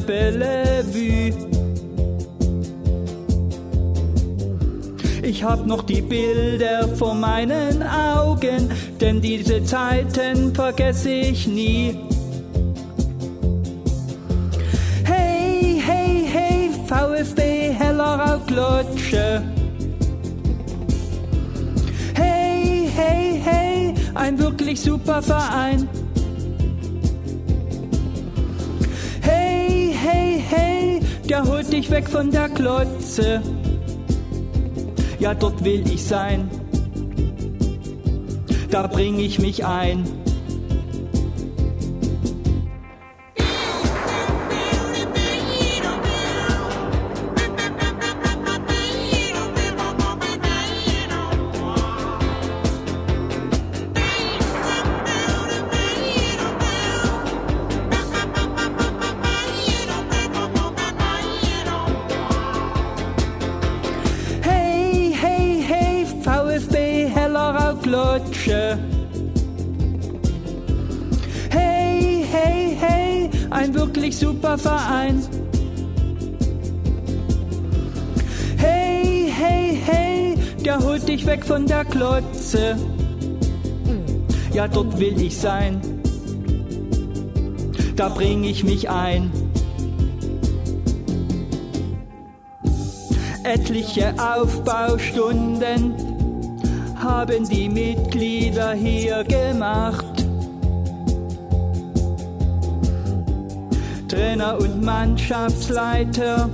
Bellevue. 0.07 1.56
Ich 5.27 5.43
hab 5.43 5.65
noch 5.65 5.83
die 5.83 6.01
Bilder 6.01 6.87
vor 6.95 7.13
meinen 7.13 7.83
Augen, 7.83 8.71
denn 9.01 9.19
diese 9.19 9.61
Zeiten 9.61 10.55
vergesse 10.55 11.09
ich 11.09 11.45
nie. 11.45 11.97
Hey, 15.03 15.81
hey, 15.85 16.25
hey, 16.25 16.69
VfB 16.87 17.73
Hellerau 17.77 18.39
Klotsche. 18.47 19.43
Hey, 22.15 22.89
hey, 22.95 23.41
hey, 23.43 23.93
ein 24.15 24.39
wirklich 24.39 24.79
super 24.79 25.21
Verein. 25.21 25.89
Hey, 29.19 29.93
hey, 29.93 30.41
hey, 30.49 31.01
der 31.29 31.43
holt 31.43 31.73
dich 31.73 31.91
weg 31.91 32.07
von 32.07 32.31
der 32.31 32.47
Klotze 32.47 33.41
ja 35.19 35.33
dort 35.33 35.63
will 35.63 35.83
ich 35.91 36.03
sein. 36.03 36.49
Da 38.69 38.87
bring 38.87 39.19
ich 39.19 39.39
mich 39.39 39.65
ein. 39.65 40.16
Klatsche. 67.87 68.77
Hey, 71.49 72.25
hey, 72.29 72.75
hey, 72.77 73.29
ein 73.49 73.73
wirklich 73.73 74.17
super 74.17 74.57
Verein. 74.57 75.23
Hey, 78.57 79.31
hey, 79.33 79.79
hey, 79.85 80.35
der 80.65 80.79
holt 80.83 81.07
dich 81.07 81.25
weg 81.25 81.45
von 81.45 81.65
der 81.65 81.85
Klotze. 81.85 82.75
Ja, 84.53 84.67
dort 84.67 84.99
will 84.99 85.21
ich 85.21 85.37
sein. 85.37 85.79
Da 87.95 88.09
bring 88.09 88.43
ich 88.43 88.65
mich 88.65 88.89
ein. 88.89 89.31
Etliche 93.45 94.13
Aufbaustunden 94.19 96.06
haben 97.07 97.47
die 97.47 97.69
Mitglieder 97.69 98.73
hier 98.73 99.23
gemacht. 99.23 100.05
Trainer 104.09 104.57
und 104.59 104.83
Mannschaftsleiter 104.83 106.49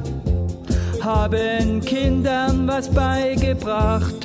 haben 1.01 1.81
Kindern 1.81 2.67
was 2.67 2.87
beigebracht. 2.89 4.15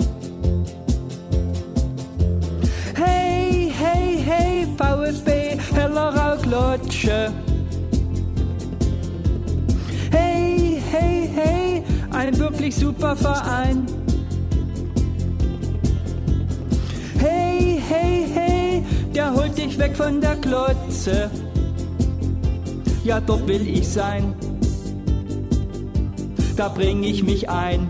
Hey, 2.94 3.72
hey, 3.74 4.22
hey, 4.24 4.66
VfB 4.76 5.58
Hellerau 5.74 6.36
Klotsche. 6.42 7.32
Hey, 10.10 10.82
hey, 10.90 11.30
hey, 11.34 11.82
ein 12.10 12.38
wirklich 12.38 12.76
super 12.76 13.16
Verein. 13.16 13.97
Der 19.14 19.34
holt 19.34 19.56
dich 19.58 19.78
weg 19.78 19.96
von 19.96 20.20
der 20.20 20.36
Klotze. 20.36 21.30
Ja, 23.04 23.20
dort 23.20 23.46
will 23.46 23.66
ich 23.66 23.88
sein. 23.88 24.34
Da 26.56 26.68
bring 26.68 27.02
ich 27.02 27.22
mich 27.22 27.48
ein. 27.48 27.88